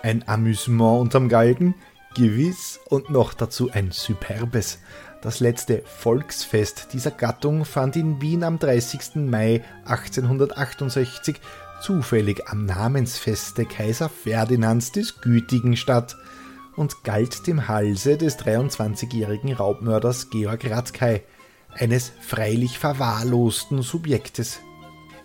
Ein 0.01 0.27
Amüsement 0.27 0.99
unterm 1.01 1.29
Galgen, 1.29 1.75
gewiss, 2.15 2.79
und 2.89 3.09
noch 3.09 3.33
dazu 3.33 3.71
ein 3.71 3.91
superbes. 3.91 4.79
Das 5.21 5.39
letzte 5.39 5.83
Volksfest 5.85 6.93
dieser 6.93 7.11
Gattung 7.11 7.63
fand 7.63 7.95
in 7.95 8.21
Wien 8.21 8.43
am 8.43 8.57
30. 8.57 9.15
Mai 9.15 9.63
1868 9.85 11.39
zufällig 11.81 12.47
am 12.47 12.65
Namensfeste 12.65 13.65
Kaiser 13.65 14.07
Ferdinands 14.07 14.91
des 14.91 15.19
Gütigen 15.19 15.75
statt 15.75 16.15
und 16.75 17.03
galt 17.03 17.47
dem 17.47 17.67
Halse 17.67 18.17
des 18.17 18.37
23-jährigen 18.39 19.53
Raubmörders 19.53 20.29
Georg 20.29 20.69
Ratzkei, 20.69 21.23
eines 21.73 22.11
freilich 22.21 22.77
verwahrlosten 22.77 23.81
Subjektes. 23.81 24.59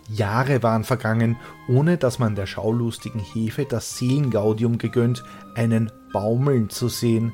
Jahre 0.09 0.63
waren 0.63 0.83
vergangen, 0.83 1.37
ohne 1.67 1.97
dass 1.97 2.17
man 2.17 2.35
der 2.35 2.47
schaulustigen 2.47 3.19
Hefe 3.19 3.65
das 3.65 3.97
Seelengaudium 3.97 4.77
gegönnt, 4.77 5.23
einen 5.55 5.91
Baumeln 6.13 6.69
zu 6.69 6.87
sehen. 6.87 7.33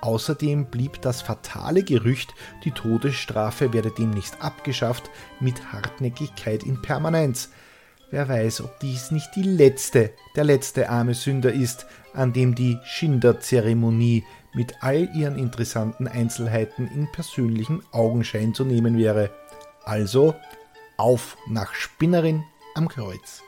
Außerdem 0.00 0.66
blieb 0.66 1.00
das 1.00 1.22
fatale 1.22 1.84
Gerücht, 1.84 2.34
die 2.64 2.72
Todesstrafe 2.72 3.72
werde 3.72 3.92
demnächst 3.96 4.42
abgeschafft, 4.42 5.10
mit 5.38 5.72
Hartnäckigkeit 5.72 6.64
in 6.64 6.82
Permanenz, 6.82 7.50
Wer 8.12 8.28
weiß, 8.28 8.60
ob 8.60 8.78
dies 8.80 9.10
nicht 9.10 9.34
die 9.36 9.42
letzte, 9.42 10.12
der 10.36 10.44
letzte 10.44 10.90
arme 10.90 11.14
Sünder 11.14 11.50
ist, 11.50 11.86
an 12.12 12.34
dem 12.34 12.54
die 12.54 12.78
Schinderzeremonie 12.84 14.22
mit 14.52 14.82
all 14.82 15.08
ihren 15.16 15.38
interessanten 15.38 16.06
Einzelheiten 16.06 16.88
in 16.88 17.10
persönlichem 17.10 17.82
Augenschein 17.90 18.52
zu 18.52 18.66
nehmen 18.66 18.98
wäre. 18.98 19.30
Also 19.84 20.34
auf 20.98 21.38
nach 21.48 21.72
Spinnerin 21.72 22.44
am 22.74 22.86
Kreuz. 22.86 23.42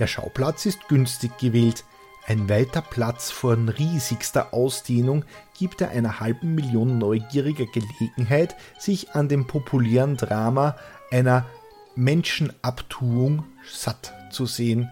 Der 0.00 0.08
Schauplatz 0.08 0.66
ist 0.66 0.88
günstig 0.88 1.38
gewählt. 1.38 1.84
Ein 2.26 2.48
weiter 2.48 2.82
Platz 2.82 3.30
von 3.30 3.68
riesigster 3.68 4.52
Ausdehnung 4.52 5.24
gibt 5.56 5.80
er 5.80 5.90
einer 5.90 6.18
halben 6.18 6.56
Million 6.56 6.98
Neugieriger 6.98 7.66
Gelegenheit, 7.66 8.56
sich 8.80 9.12
an 9.12 9.28
dem 9.28 9.46
populären 9.46 10.16
Drama 10.16 10.74
einer 11.12 11.46
Menschenabtuung 11.98 13.44
satt 13.68 14.14
zu 14.30 14.46
sehen, 14.46 14.88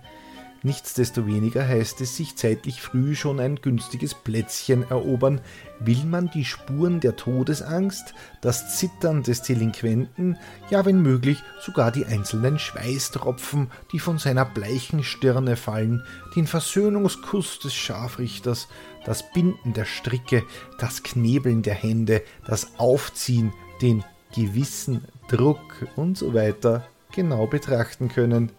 Nichtsdestoweniger 0.66 1.64
heißt 1.68 2.00
es 2.00 2.16
sich 2.16 2.34
zeitlich 2.34 2.80
früh 2.80 3.14
schon 3.14 3.38
ein 3.38 3.54
günstiges 3.54 4.14
Plätzchen 4.14 4.82
erobern, 4.90 5.40
will 5.78 6.04
man 6.04 6.28
die 6.30 6.44
Spuren 6.44 6.98
der 6.98 7.14
Todesangst, 7.14 8.14
das 8.40 8.76
Zittern 8.76 9.22
des 9.22 9.42
Delinquenten, 9.42 10.36
ja 10.68 10.84
wenn 10.84 11.00
möglich 11.00 11.40
sogar 11.60 11.92
die 11.92 12.06
einzelnen 12.06 12.58
Schweißtropfen, 12.58 13.70
die 13.92 14.00
von 14.00 14.18
seiner 14.18 14.44
bleichen 14.44 15.04
Stirne 15.04 15.54
fallen, 15.54 16.02
den 16.34 16.48
Versöhnungskuss 16.48 17.60
des 17.60 17.74
Scharfrichters, 17.74 18.66
das 19.04 19.30
Binden 19.30 19.72
der 19.72 19.84
Stricke, 19.84 20.42
das 20.80 21.04
Knebeln 21.04 21.62
der 21.62 21.74
Hände, 21.74 22.22
das 22.44 22.76
Aufziehen, 22.78 23.52
den 23.80 24.02
gewissen 24.34 25.04
Druck 25.28 25.86
und 25.94 26.18
so 26.18 26.34
weiter 26.34 26.88
genau 27.12 27.46
betrachten 27.46 28.08
können. 28.08 28.52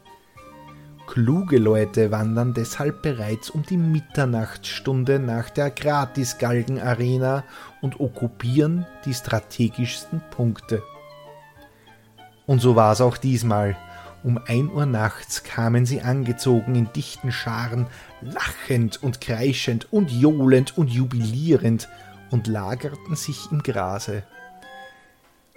Kluge 1.07 1.57
Leute 1.57 2.11
wandern 2.11 2.53
deshalb 2.53 3.01
bereits 3.01 3.49
um 3.49 3.63
die 3.63 3.77
Mitternachtsstunde 3.77 5.19
nach 5.19 5.49
der 5.49 5.71
Gratis-Galgen-Arena 5.71 7.45
und 7.81 7.99
okkupieren 7.99 8.85
die 9.05 9.13
strategischsten 9.13 10.21
Punkte. 10.31 10.83
Und 12.45 12.61
so 12.61 12.75
war 12.75 12.91
es 12.91 13.01
auch 13.01 13.17
diesmal. 13.17 13.77
Um 14.23 14.39
ein 14.47 14.69
Uhr 14.69 14.85
nachts 14.85 15.43
kamen 15.43 15.85
sie 15.85 16.01
angezogen 16.01 16.75
in 16.75 16.91
dichten 16.91 17.31
Scharen, 17.31 17.87
lachend 18.21 19.01
und 19.01 19.21
kreischend 19.21 19.91
und 19.93 20.11
johlend 20.11 20.77
und 20.77 20.89
jubilierend 20.89 21.87
und 22.31 22.47
lagerten 22.47 23.15
sich 23.15 23.49
im 23.51 23.63
Grase. 23.63 24.23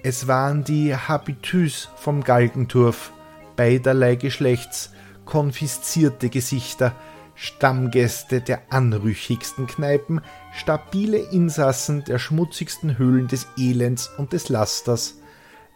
Es 0.03 0.27
waren 0.27 0.65
die 0.65 0.97
Habitus 0.97 1.91
vom 1.95 2.25
Galgenturf, 2.25 3.13
beiderlei 3.55 4.15
Geschlechts, 4.17 4.93
konfiszierte 5.27 6.31
Gesichter, 6.31 6.95
Stammgäste 7.35 8.41
der 8.41 8.63
anrüchigsten 8.71 9.67
Kneipen, 9.67 10.23
stabile 10.55 11.19
Insassen 11.19 12.03
der 12.05 12.19
schmutzigsten 12.19 12.97
Höhlen 12.97 13.29
des 13.29 13.47
Elends 13.59 14.11
und 14.17 14.33
des 14.33 14.49
Lasters, 14.49 15.19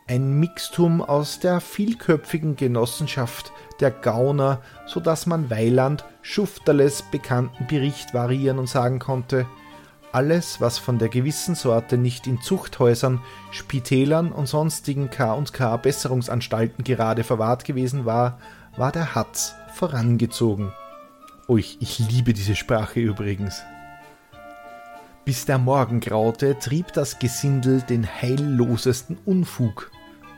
ein 0.07 0.41
Mixtum 0.41 1.03
aus 1.03 1.39
der 1.41 1.61
vielköpfigen 1.61 2.57
Genossenschaft 2.57 3.53
der 3.81 3.91
Gauner, 3.91 4.63
so 4.87 5.01
dass 5.01 5.27
man 5.27 5.51
Weiland 5.51 6.03
Schufterles 6.23 7.03
bekannten 7.03 7.67
Bericht 7.67 8.15
variieren 8.15 8.59
und 8.59 8.71
sagen 8.71 9.01
konnte, 9.01 9.47
alles, 10.15 10.61
was 10.61 10.79
von 10.79 10.99
der 10.99 11.09
gewissen 11.09 11.55
Sorte 11.55 11.99
nicht 11.99 12.27
in 12.27 12.41
Zuchthäusern, 12.41 13.21
Spitälern 13.51 14.31
und 14.31 14.47
sonstigen 14.47 15.11
K&K 15.11 15.77
Besserungsanstalten 15.77 16.85
gerade 16.85 17.25
verwahrt 17.25 17.65
gewesen 17.65 18.05
war, 18.05 18.39
war 18.77 18.93
der 18.93 19.15
Hatz 19.15 19.55
vorangezogen. 19.75 20.73
Oh, 21.49 21.57
ich, 21.57 21.79
ich 21.81 21.99
liebe 21.99 22.33
diese 22.33 22.55
Sprache 22.55 23.01
übrigens. 23.01 23.63
Bis 25.25 25.47
der 25.47 25.59
Morgen 25.59 26.01
graute, 26.01 26.59
trieb 26.59 26.93
das 26.93 27.19
Gesindel 27.19 27.83
den 27.83 28.07
heillosesten 28.07 29.19
Unfug. 29.25 29.91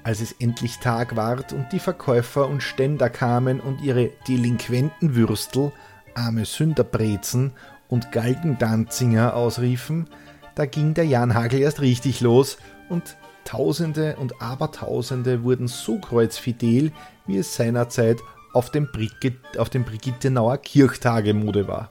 Als 0.04 0.20
es 0.20 0.32
endlich 0.32 0.78
Tag 0.78 1.16
ward 1.16 1.52
und 1.52 1.72
die 1.72 1.80
Verkäufer 1.80 2.48
und 2.48 2.62
Ständer 2.62 3.10
kamen 3.10 3.60
und 3.60 3.82
ihre 3.82 4.10
Delinquentenwürstel, 4.26 5.72
arme 6.14 6.44
Sünderbrezen 6.46 7.52
und 7.88 8.12
Galgendanzinger 8.12 9.35
ausriefen, 9.35 10.09
da 10.55 10.66
ging 10.66 10.94
der 10.94 11.05
Janhagel 11.05 11.61
erst 11.61 11.81
richtig 11.81 12.20
los 12.20 12.57
und 12.88 13.16
Tausende 13.46 14.16
und 14.16 14.42
Abertausende 14.42 15.44
wurden 15.44 15.68
so 15.68 16.01
kreuzfidel, 16.01 16.90
wie 17.27 17.38
es 17.38 17.55
seinerzeit 17.55 18.18
auf 18.53 18.70
dem, 18.70 18.90
Brigitte, 18.90 19.61
auf 19.61 19.70
dem 19.70 19.85
Brigittenauer 19.85 20.59
Kirchtage 20.59 21.33
Mode 21.33 21.68
war. 21.68 21.90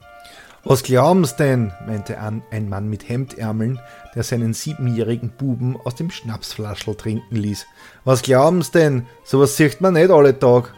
Was 0.66 0.84
glauben's 0.84 1.38
denn? 1.38 1.72
meinte 1.88 2.20
an 2.20 2.42
ein 2.52 2.68
Mann 2.68 2.90
mit 2.90 3.08
Hemdärmeln, 3.08 3.80
der 4.16 4.24
seinen 4.24 4.54
siebenjährigen 4.54 5.30
Buben 5.30 5.78
aus 5.86 5.96
dem 5.96 6.12
Schnapsflaschel 6.12 6.96
trinken 6.96 7.36
ließ. 7.36 7.68
Was 8.04 8.22
glauben's 8.22 8.72
denn? 8.72 9.06
Sowas 9.24 9.56
sieht 9.56 9.80
man 9.80 9.94
nicht 9.94 10.10
alle 10.10 10.38
Tag. 10.38 10.74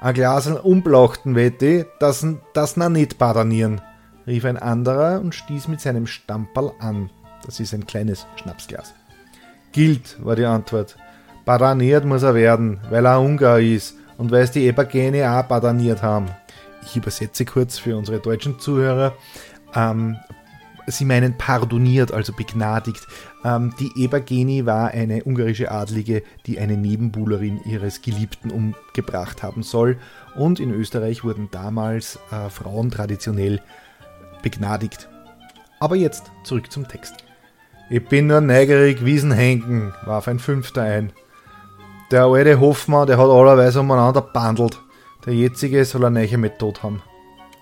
Ein 0.00 0.14
Glasel 0.14 0.56
umblauchten 0.56 1.36
wette, 1.36 1.86
das, 2.00 2.26
das 2.52 2.76
na 2.76 2.88
nicht 2.88 3.16
badanieren, 3.16 3.80
rief 4.26 4.44
ein 4.44 4.56
anderer 4.56 5.20
und 5.20 5.34
stieß 5.34 5.68
mit 5.68 5.80
seinem 5.80 6.06
Stamperl 6.06 6.72
an. 6.78 7.10
Das 7.44 7.60
ist 7.60 7.74
ein 7.74 7.86
kleines 7.86 8.26
Schnapsglas. 8.36 8.94
Gilt, 9.72 10.22
war 10.24 10.36
die 10.36 10.44
Antwort. 10.44 10.96
Badaniert 11.44 12.04
muss 12.04 12.22
er 12.22 12.34
werden, 12.34 12.80
weil 12.90 13.06
er 13.06 13.20
Ungar 13.20 13.58
ist 13.58 13.96
und 14.18 14.30
weil 14.30 14.42
es 14.42 14.52
die 14.52 14.64
Ebergene 14.64 15.30
auch 15.30 15.42
badaniert 15.44 16.02
haben. 16.02 16.26
Ich 16.84 16.96
übersetze 16.96 17.44
kurz 17.44 17.78
für 17.78 17.96
unsere 17.96 18.20
deutschen 18.20 18.58
Zuhörer. 18.58 19.14
Ähm, 19.74 20.16
sie 20.86 21.04
meinen 21.04 21.36
pardoniert, 21.38 22.12
also 22.12 22.32
begnadigt. 22.32 23.06
Ähm, 23.44 23.74
die 23.78 23.90
Ebergeni 23.96 24.66
war 24.66 24.88
eine 24.88 25.24
ungarische 25.24 25.70
Adlige, 25.70 26.22
die 26.46 26.58
eine 26.58 26.76
Nebenbuhlerin 26.76 27.60
ihres 27.64 28.02
Geliebten 28.02 28.50
umgebracht 28.50 29.42
haben 29.42 29.62
soll. 29.62 29.98
Und 30.34 30.60
in 30.60 30.70
Österreich 30.72 31.24
wurden 31.24 31.48
damals 31.50 32.18
äh, 32.30 32.48
Frauen 32.50 32.90
traditionell 32.90 33.60
begnadigt. 34.42 35.08
Aber 35.80 35.96
jetzt 35.96 36.30
zurück 36.44 36.70
zum 36.70 36.86
Text. 36.88 37.14
Ich 37.90 38.06
bin 38.06 38.26
nur 38.26 38.40
neugierig, 38.40 39.04
Wiesenhenken, 39.04 39.92
warf 40.04 40.28
ein 40.28 40.38
Fünfter 40.38 40.82
ein. 40.82 41.12
Der 42.10 42.24
alte 42.24 42.60
Hoffmann, 42.60 43.06
der 43.06 43.18
hat 43.18 43.28
allerweise 43.28 43.80
umeinander 43.80 44.20
bandelt. 44.20 44.80
Der 45.24 45.34
jetzige 45.34 45.84
soll 45.84 46.04
eine 46.04 46.20
neue 46.20 46.38
Methode 46.38 46.82
haben. 46.82 47.02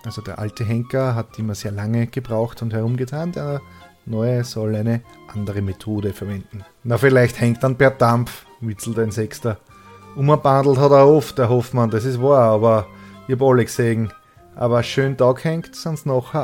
Also 0.05 0.23
der 0.23 0.39
alte 0.39 0.65
Henker 0.65 1.15
hat 1.15 1.39
immer 1.39 1.55
sehr 1.55 1.73
lange 1.73 2.07
gebraucht 2.07 2.63
und 2.63 2.73
herumgetan, 2.73 3.33
der 3.33 3.61
neue 4.07 4.45
soll 4.45 4.75
eine 4.75 5.03
andere 5.29 5.63
Methode 5.63 6.13
verwenden. 6.13 6.65
Na, 6.85 6.97
vielleicht 6.97 7.41
hängt 7.41 7.63
dann 7.63 7.77
per 7.77 7.91
Dampf, 7.91 8.47
witzelt 8.61 8.99
ein 8.99 9.11
Sechster. 9.11 9.59
Umgebandelt 10.17 10.79
hat 10.79 10.91
er 10.91 11.07
oft, 11.07 11.39
der 11.39 11.49
Hoffmann, 11.49 11.91
das 11.91 12.05
ist 12.05 12.21
wahr, 12.21 12.51
aber 12.51 12.87
ich 13.29 13.35
hab 13.35 13.43
alle 13.43 13.65
gesehen. 13.65 14.13
Aber 14.55 14.83
schön 14.83 15.17
Tag 15.17 15.45
hängt, 15.45 15.75
sonst 15.75 16.07
noch. 16.07 16.35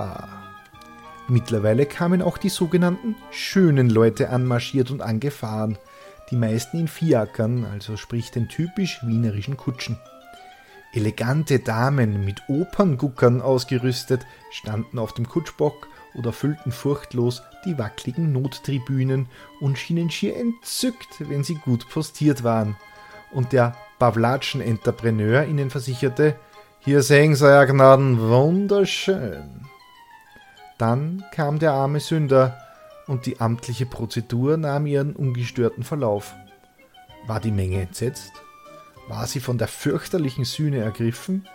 Mittlerweile 1.29 1.87
kamen 1.87 2.23
auch 2.23 2.39
die 2.39 2.49
sogenannten 2.49 3.17
schönen 3.31 3.91
Leute 3.91 4.31
anmarschiert 4.31 4.91
und 4.91 5.03
angefahren 5.03 5.77
die 6.31 6.37
meisten 6.37 6.79
in 6.79 6.89
Fiakern, 6.89 7.65
also 7.65 7.97
sprich 7.97 8.31
den 8.31 8.49
typisch 8.49 9.01
wienerischen 9.05 9.57
Kutschen. 9.57 9.99
Elegante 10.93 11.59
Damen 11.59 12.25
mit 12.25 12.43
Opernguckern 12.49 13.43
ausgerüstet 13.43 14.27
standen 14.51 14.99
auf 14.99 15.13
dem 15.13 15.29
Kutschbock 15.29 15.89
oder 16.15 16.33
füllten 16.33 16.73
furchtlos 16.73 17.43
die 17.65 17.79
wackligen 17.79 18.33
Nottribünen 18.33 19.29
und 19.61 19.79
schienen 19.79 20.11
schier 20.11 20.37
entzückt, 20.37 21.29
wenn 21.29 21.45
sie 21.45 21.57
gut 21.57 21.89
postiert 21.91 22.43
waren. 22.43 22.77
Und 23.31 23.53
der 23.53 23.77
Pavlatschen-Entrepreneur 23.99 25.45
ihnen 25.45 25.71
versicherte, 25.71 26.37
hier 26.87 27.03
sehen 27.03 27.35
Sie, 27.35 27.45
Herr 27.45 27.67
Gnaden, 27.67 28.21
wunderschön. 28.21 29.67
Dann 30.79 31.25
kam 31.33 31.59
der 31.59 31.73
arme 31.73 31.99
Sünder, 31.99 32.57
und 33.09 33.27
die 33.27 33.41
amtliche 33.41 33.87
Prozedur 33.87 34.57
nahm 34.57 34.87
ihren 34.87 35.17
ungestörten 35.17 35.83
Verlauf. 35.83 36.33
War 37.27 37.41
die 37.41 37.51
Menge 37.51 37.81
entsetzt? 37.81 38.31
War 39.09 39.27
sie 39.27 39.41
von 39.41 39.59
der 39.59 39.67
fürchterlichen 39.67 40.45
Sühne 40.45 40.79
ergriffen? 40.79 41.49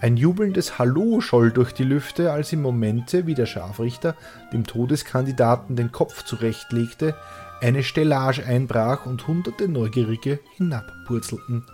Ein 0.00 0.16
jubelndes 0.16 0.80
Hallo 0.80 1.20
scholl 1.20 1.52
durch 1.52 1.70
die 1.72 1.84
Lüfte, 1.84 2.32
als 2.32 2.52
im 2.52 2.62
Momente, 2.62 3.28
wie 3.28 3.34
der 3.34 3.46
Scharfrichter 3.46 4.16
dem 4.52 4.66
Todeskandidaten 4.66 5.76
den 5.76 5.92
Kopf 5.92 6.24
zurechtlegte, 6.24 7.14
eine 7.60 7.84
Stellage 7.84 8.44
einbrach 8.44 9.06
und 9.06 9.28
hunderte 9.28 9.68
Neugierige 9.68 10.40
hinabpurzelten. 10.56 11.64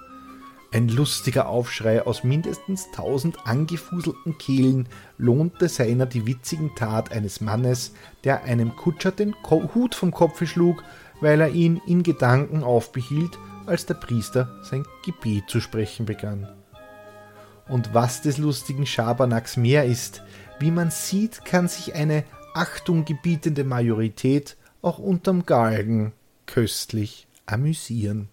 Ein 0.72 0.88
lustiger 0.88 1.50
Aufschrei 1.50 2.06
aus 2.06 2.24
mindestens 2.24 2.90
tausend 2.92 3.46
angefuselten 3.46 4.38
Kehlen 4.38 4.88
lohnte 5.18 5.68
seiner 5.68 6.06
die 6.06 6.26
witzigen 6.26 6.74
Tat 6.74 7.12
eines 7.12 7.42
Mannes, 7.42 7.92
der 8.24 8.44
einem 8.44 8.74
Kutscher 8.74 9.12
den 9.12 9.34
Hut 9.50 9.94
vom 9.94 10.12
Kopfe 10.12 10.46
schlug, 10.46 10.82
weil 11.20 11.42
er 11.42 11.50
ihn 11.50 11.82
in 11.86 12.02
Gedanken 12.02 12.64
aufbehielt, 12.64 13.38
als 13.66 13.84
der 13.84 13.94
Priester 13.94 14.60
sein 14.62 14.84
Gebet 15.04 15.50
zu 15.50 15.60
sprechen 15.60 16.06
begann. 16.06 16.48
Und 17.68 17.92
was 17.92 18.22
des 18.22 18.38
lustigen 18.38 18.86
Schabernacks 18.86 19.58
mehr 19.58 19.84
ist, 19.84 20.22
wie 20.58 20.70
man 20.70 20.90
sieht, 20.90 21.44
kann 21.44 21.68
sich 21.68 21.94
eine 21.94 22.24
Achtung 22.54 23.04
gebietende 23.04 23.64
Majorität 23.64 24.56
auch 24.80 24.98
unterm 24.98 25.44
Galgen 25.44 26.12
köstlich 26.46 27.26
amüsieren. 27.44 28.31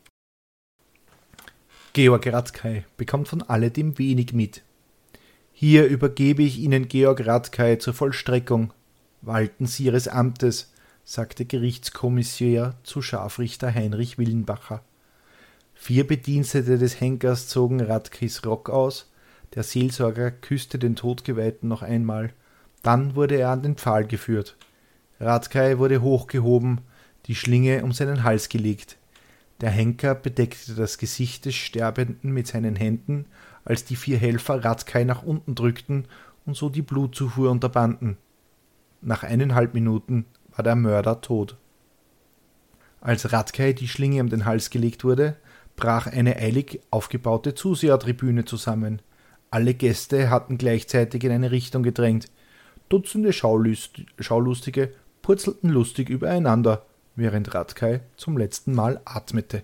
Georg 2.02 2.28
Ratzkei 2.28 2.86
bekommt 2.96 3.28
von 3.28 3.42
alledem 3.42 3.98
wenig 3.98 4.32
mit. 4.32 4.62
Hier 5.52 5.86
übergebe 5.86 6.44
ich 6.44 6.58
Ihnen 6.58 6.88
Georg 6.88 7.28
Radkay 7.28 7.78
zur 7.78 7.94
Vollstreckung. 7.94 8.72
Walten 9.22 9.66
Sie 9.66 9.84
Ihres 9.84 10.08
Amtes, 10.08 10.72
sagte 11.04 11.44
Gerichtskommissär 11.44 12.76
zu 12.84 13.02
Scharfrichter 13.02 13.76
Heinrich 13.76 14.18
Willenbacher. 14.18 14.82
Vier 15.74 16.08
Bedienstete 16.08 16.78
des 16.78 17.02
Henkers 17.02 17.50
zogen 17.50 17.82
Radkis 17.82 18.46
Rock 18.46 18.70
aus, 18.70 19.12
der 19.56 19.64
Seelsorger 19.64 20.32
küsste 20.32 20.80
den 20.80 20.96
Todgeweihten 20.96 21.68
noch 21.68 21.82
einmal, 21.82 22.32
dann 22.82 23.16
wurde 23.16 23.36
er 23.36 23.50
an 23.50 23.62
den 23.62 23.76
Pfahl 23.76 24.08
geführt. 24.08 24.56
Radkay 25.20 25.80
wurde 25.80 26.02
hochgehoben, 26.02 26.80
die 27.26 27.36
Schlinge 27.36 27.84
um 27.84 27.92
seinen 27.92 28.24
Hals 28.24 28.48
gelegt. 28.48 28.96
Der 29.62 29.70
Henker 29.70 30.16
bedeckte 30.16 30.74
das 30.74 30.98
Gesicht 30.98 31.46
des 31.46 31.56
Sterbenden 31.56 32.32
mit 32.32 32.48
seinen 32.48 32.76
Händen, 32.76 33.26
als 33.66 33.84
die 33.84 33.98
vier 33.98 34.18
Helfer 34.18 34.64
Radkay 34.64 35.04
nach 35.04 35.24
unten 35.24 35.54
drückten 35.54 36.06
und 36.46 36.56
so 36.56 36.70
die 36.70 36.82
Blutzufuhr 36.82 37.52
unterbanden. 37.52 38.18
Nach 39.02 39.24
eineinhalb 39.24 39.74
Minuten 39.74 40.26
war 40.56 40.64
der 40.64 40.76
Mörder 40.76 41.22
tot. 41.22 41.58
Als 43.02 43.32
Radkay 43.32 43.74
die 43.74 43.88
Schlinge 43.88 44.22
um 44.22 44.30
den 44.30 44.46
Hals 44.46 44.70
gelegt 44.70 45.04
wurde, 45.04 45.36
brach 45.76 46.08
eine 46.08 46.38
eilig 46.38 46.82
aufgebaute 46.92 47.54
Zusehertribüne 47.54 48.46
zusammen. 48.46 49.02
Alle 49.52 49.74
Gäste 49.74 50.30
hatten 50.30 50.58
gleichzeitig 50.58 51.24
in 51.24 51.32
eine 51.32 51.52
Richtung 51.52 51.84
gedrängt. 51.84 52.28
Dutzende 52.90 53.34
Schaulust 53.34 54.02
Schaulustige 54.20 54.92
purzelten 55.22 55.70
lustig 55.70 56.10
übereinander, 56.10 56.86
während 57.20 57.54
Radkay 57.54 58.00
zum 58.18 58.38
letzten 58.38 58.74
Mal 58.74 59.02
atmete. 59.06 59.64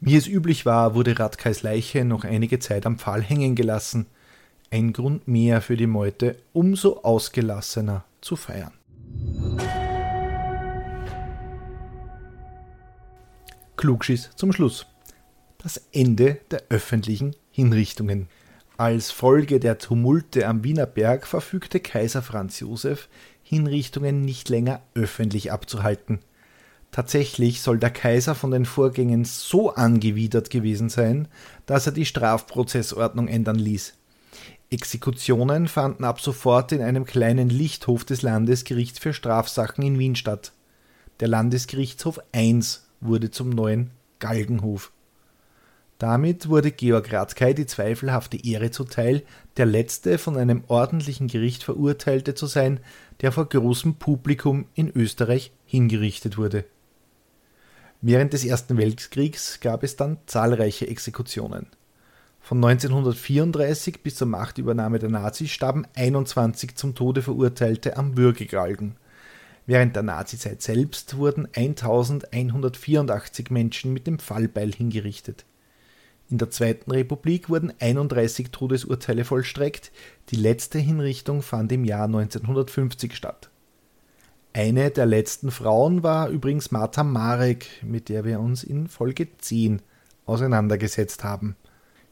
Wie 0.00 0.16
es 0.16 0.26
üblich 0.26 0.64
war, 0.64 0.94
wurde 0.94 1.18
Radkays 1.18 1.62
Leiche 1.62 2.04
noch 2.04 2.24
einige 2.24 2.58
Zeit 2.58 2.86
am 2.86 2.98
Pfahl 2.98 3.22
hängen 3.22 3.54
gelassen. 3.54 4.06
Ein 4.70 4.92
Grund 4.92 5.26
mehr 5.26 5.60
für 5.60 5.76
die 5.76 5.86
Meute, 5.86 6.36
umso 6.52 7.02
ausgelassener 7.02 8.04
zu 8.20 8.36
feiern. 8.36 8.72
Klugschiss 13.76 14.30
zum 14.36 14.52
Schluss. 14.52 14.86
Das 15.58 15.82
Ende 15.92 16.38
der 16.50 16.62
öffentlichen 16.68 17.34
Hinrichtungen. 17.50 18.28
Als 18.76 19.10
Folge 19.10 19.60
der 19.60 19.76
Tumulte 19.76 20.46
am 20.46 20.64
Wiener 20.64 20.86
Berg 20.86 21.26
verfügte 21.26 21.80
Kaiser 21.80 22.22
Franz 22.22 22.60
Josef, 22.60 23.08
Hinrichtungen 23.42 24.24
nicht 24.24 24.48
länger 24.48 24.80
öffentlich 24.94 25.52
abzuhalten. 25.52 26.20
Tatsächlich 26.92 27.62
soll 27.62 27.78
der 27.78 27.90
Kaiser 27.90 28.34
von 28.34 28.50
den 28.50 28.64
Vorgängen 28.64 29.24
so 29.24 29.72
angewidert 29.74 30.50
gewesen 30.50 30.88
sein, 30.88 31.28
dass 31.66 31.86
er 31.86 31.92
die 31.92 32.06
Strafprozessordnung 32.06 33.28
ändern 33.28 33.58
ließ. 33.58 33.94
Exekutionen 34.70 35.68
fanden 35.68 36.04
ab 36.04 36.20
sofort 36.20 36.72
in 36.72 36.82
einem 36.82 37.04
kleinen 37.04 37.48
Lichthof 37.48 38.04
des 38.04 38.22
Landesgerichts 38.22 38.98
für 38.98 39.12
Strafsachen 39.12 39.84
in 39.84 39.98
Wien 39.98 40.16
statt. 40.16 40.52
Der 41.20 41.28
Landesgerichtshof 41.28 42.20
I 42.34 42.60
wurde 43.00 43.30
zum 43.30 43.50
neuen 43.50 43.90
Galgenhof. 44.20 44.92
Damit 45.98 46.48
wurde 46.48 46.70
Georg 46.70 47.12
Radkay 47.12 47.52
die 47.52 47.66
zweifelhafte 47.66 48.42
Ehre 48.42 48.70
zuteil, 48.70 49.22
der 49.58 49.66
letzte 49.66 50.18
von 50.18 50.38
einem 50.38 50.64
ordentlichen 50.68 51.28
Gericht 51.28 51.62
Verurteilte 51.62 52.34
zu 52.34 52.46
sein, 52.46 52.80
der 53.20 53.32
vor 53.32 53.46
großem 53.46 53.96
Publikum 53.96 54.66
in 54.74 54.90
Österreich 54.90 55.52
hingerichtet 55.66 56.38
wurde. 56.38 56.64
Während 58.02 58.32
des 58.32 58.46
Ersten 58.46 58.78
Weltkriegs 58.78 59.60
gab 59.60 59.82
es 59.82 59.96
dann 59.96 60.16
zahlreiche 60.24 60.88
Exekutionen. 60.88 61.66
Von 62.40 62.64
1934 62.64 64.02
bis 64.02 64.14
zur 64.14 64.26
Machtübernahme 64.26 64.98
der 64.98 65.10
Nazis 65.10 65.50
starben 65.50 65.86
21 65.94 66.76
zum 66.76 66.94
Tode 66.94 67.20
Verurteilte 67.20 67.98
am 67.98 68.16
Würgegalgen. 68.16 68.96
Während 69.66 69.94
der 69.96 70.02
Nazizeit 70.02 70.62
selbst 70.62 71.18
wurden 71.18 71.46
1184 71.54 73.50
Menschen 73.50 73.92
mit 73.92 74.06
dem 74.06 74.18
Fallbeil 74.18 74.72
hingerichtet. 74.72 75.44
In 76.30 76.38
der 76.38 76.50
Zweiten 76.50 76.90
Republik 76.90 77.50
wurden 77.50 77.72
31 77.80 78.50
Todesurteile 78.50 79.26
vollstreckt, 79.26 79.92
die 80.30 80.36
letzte 80.36 80.78
Hinrichtung 80.78 81.42
fand 81.42 81.70
im 81.72 81.84
Jahr 81.84 82.06
1950 82.06 83.14
statt. 83.14 83.49
Eine 84.52 84.90
der 84.90 85.06
letzten 85.06 85.52
Frauen 85.52 86.02
war 86.02 86.28
übrigens 86.28 86.72
Martha 86.72 87.04
Marek, 87.04 87.68
mit 87.82 88.08
der 88.08 88.24
wir 88.24 88.40
uns 88.40 88.64
in 88.64 88.88
Folge 88.88 89.28
10 89.38 89.80
auseinandergesetzt 90.26 91.22
haben. 91.22 91.54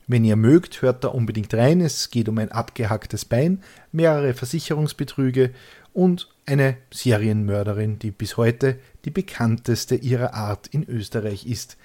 Wenn 0.07 0.24
ihr 0.24 0.36
mögt, 0.36 0.80
hört 0.80 1.03
da 1.03 1.09
unbedingt 1.09 1.53
rein. 1.53 1.80
Es 1.80 2.11
geht 2.11 2.28
um 2.28 2.39
ein 2.39 2.53
abgehacktes 2.53 3.24
Bein, 3.24 3.62
mehrere 3.91 4.34
Versicherungsbetrüge 4.34 5.51
und 5.93 6.28
eine 6.47 6.76
Serienmörderin, 6.93 7.99
die 7.99 8.12
bis 8.12 8.36
heute 8.36 8.78
die 9.05 9.11
bekannteste 9.11 9.97
ihrer 9.97 10.32
Art 10.34 10.68
in 10.68 10.89
Österreich 10.89 11.45
ist. 11.45 11.76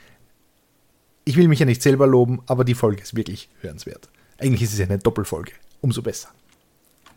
Ich 1.26 1.36
will 1.36 1.48
mich 1.48 1.60
ja 1.60 1.66
nicht 1.66 1.82
selber 1.82 2.06
loben, 2.06 2.42
aber 2.46 2.64
die 2.64 2.76
Folge 2.76 3.02
ist 3.02 3.16
wirklich 3.16 3.50
hörenswert. 3.62 4.08
Eigentlich 4.38 4.62
ist 4.62 4.74
es 4.74 4.80
eine 4.82 5.00
Doppelfolge. 5.00 5.54
Umso 5.82 6.04
besser. 6.04 6.30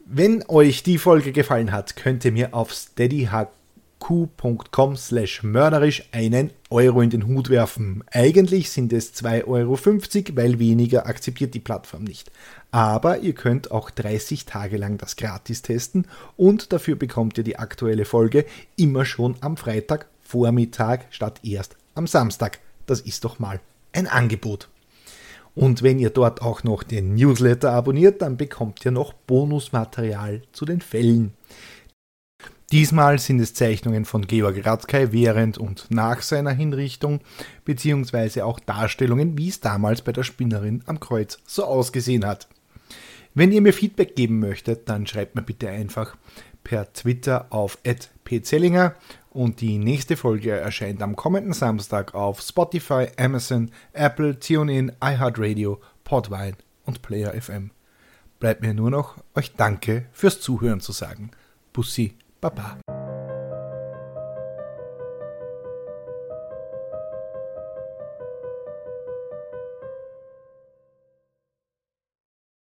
Wenn 0.08 0.44
euch 0.46 0.84
die 0.84 0.98
Folge 0.98 1.32
gefallen 1.32 1.72
hat, 1.72 1.96
könnt 1.96 2.24
ihr 2.24 2.30
mir 2.30 2.54
auf 2.54 2.72
steadyhq.com 2.72 4.96
slash 4.96 5.42
mörderisch 5.42 6.08
einen 6.12 6.52
Euro 6.70 7.00
in 7.00 7.10
den 7.10 7.26
Hut 7.26 7.50
werfen. 7.50 8.04
Eigentlich 8.12 8.70
sind 8.70 8.92
es 8.92 9.16
2,50 9.16 9.46
Euro, 9.48 9.76
weil 10.36 10.60
weniger 10.60 11.06
akzeptiert 11.06 11.54
die 11.54 11.60
Plattform 11.60 12.04
nicht. 12.04 12.30
Aber 12.70 13.18
ihr 13.18 13.32
könnt 13.32 13.72
auch 13.72 13.90
30 13.90 14.44
Tage 14.44 14.76
lang 14.76 14.96
das 14.96 15.16
gratis 15.16 15.62
testen 15.62 16.06
und 16.36 16.72
dafür 16.72 16.94
bekommt 16.94 17.36
ihr 17.38 17.44
die 17.44 17.58
aktuelle 17.58 18.04
Folge 18.04 18.46
immer 18.76 19.04
schon 19.04 19.34
am 19.40 19.56
Freitag 19.56 20.06
Vormittag 20.22 21.06
statt 21.10 21.40
erst 21.42 21.74
am 21.96 22.06
Samstag. 22.06 22.60
Das 22.86 23.00
ist 23.00 23.24
doch 23.24 23.40
mal 23.40 23.58
ein 23.92 24.06
Angebot. 24.06 24.68
Und 25.56 25.82
wenn 25.82 25.98
ihr 25.98 26.10
dort 26.10 26.42
auch 26.42 26.64
noch 26.64 26.82
den 26.82 27.14
Newsletter 27.14 27.72
abonniert, 27.72 28.20
dann 28.20 28.36
bekommt 28.36 28.84
ihr 28.84 28.90
noch 28.90 29.14
Bonusmaterial 29.14 30.42
zu 30.52 30.66
den 30.66 30.82
Fällen. 30.82 31.32
Diesmal 32.72 33.18
sind 33.18 33.40
es 33.40 33.54
Zeichnungen 33.54 34.04
von 34.04 34.26
Georg 34.26 34.66
Radkay 34.66 35.12
während 35.12 35.56
und 35.56 35.86
nach 35.88 36.20
seiner 36.20 36.50
Hinrichtung, 36.50 37.20
beziehungsweise 37.64 38.44
auch 38.44 38.60
Darstellungen, 38.60 39.38
wie 39.38 39.48
es 39.48 39.60
damals 39.60 40.02
bei 40.02 40.12
der 40.12 40.24
Spinnerin 40.24 40.82
am 40.84 41.00
Kreuz 41.00 41.38
so 41.46 41.64
ausgesehen 41.64 42.26
hat. 42.26 42.48
Wenn 43.32 43.50
ihr 43.50 43.62
mir 43.62 43.72
Feedback 43.72 44.14
geben 44.14 44.40
möchtet, 44.40 44.88
dann 44.90 45.06
schreibt 45.06 45.36
mir 45.36 45.42
bitte 45.42 45.70
einfach 45.70 46.16
per 46.64 46.92
Twitter 46.92 47.46
auf 47.50 47.78
pzellinger 48.24 48.94
und 49.36 49.60
die 49.60 49.78
nächste 49.78 50.16
Folge 50.16 50.50
erscheint 50.52 51.02
am 51.02 51.14
kommenden 51.14 51.52
Samstag 51.52 52.14
auf 52.14 52.40
Spotify, 52.40 53.08
Amazon, 53.18 53.70
Apple, 53.92 54.38
TuneIn, 54.38 54.92
iHeartRadio, 55.02 55.78
Podvine 56.04 56.56
und 56.86 57.02
Player 57.02 57.34
FM. 57.38 57.70
Bleibt 58.40 58.62
mir 58.62 58.72
nur 58.72 58.90
noch, 58.90 59.18
euch 59.34 59.52
Danke 59.54 60.06
fürs 60.12 60.40
Zuhören 60.40 60.80
zu 60.80 60.92
sagen. 60.92 61.30
Bussi, 61.72 62.14
Baba. 62.40 62.78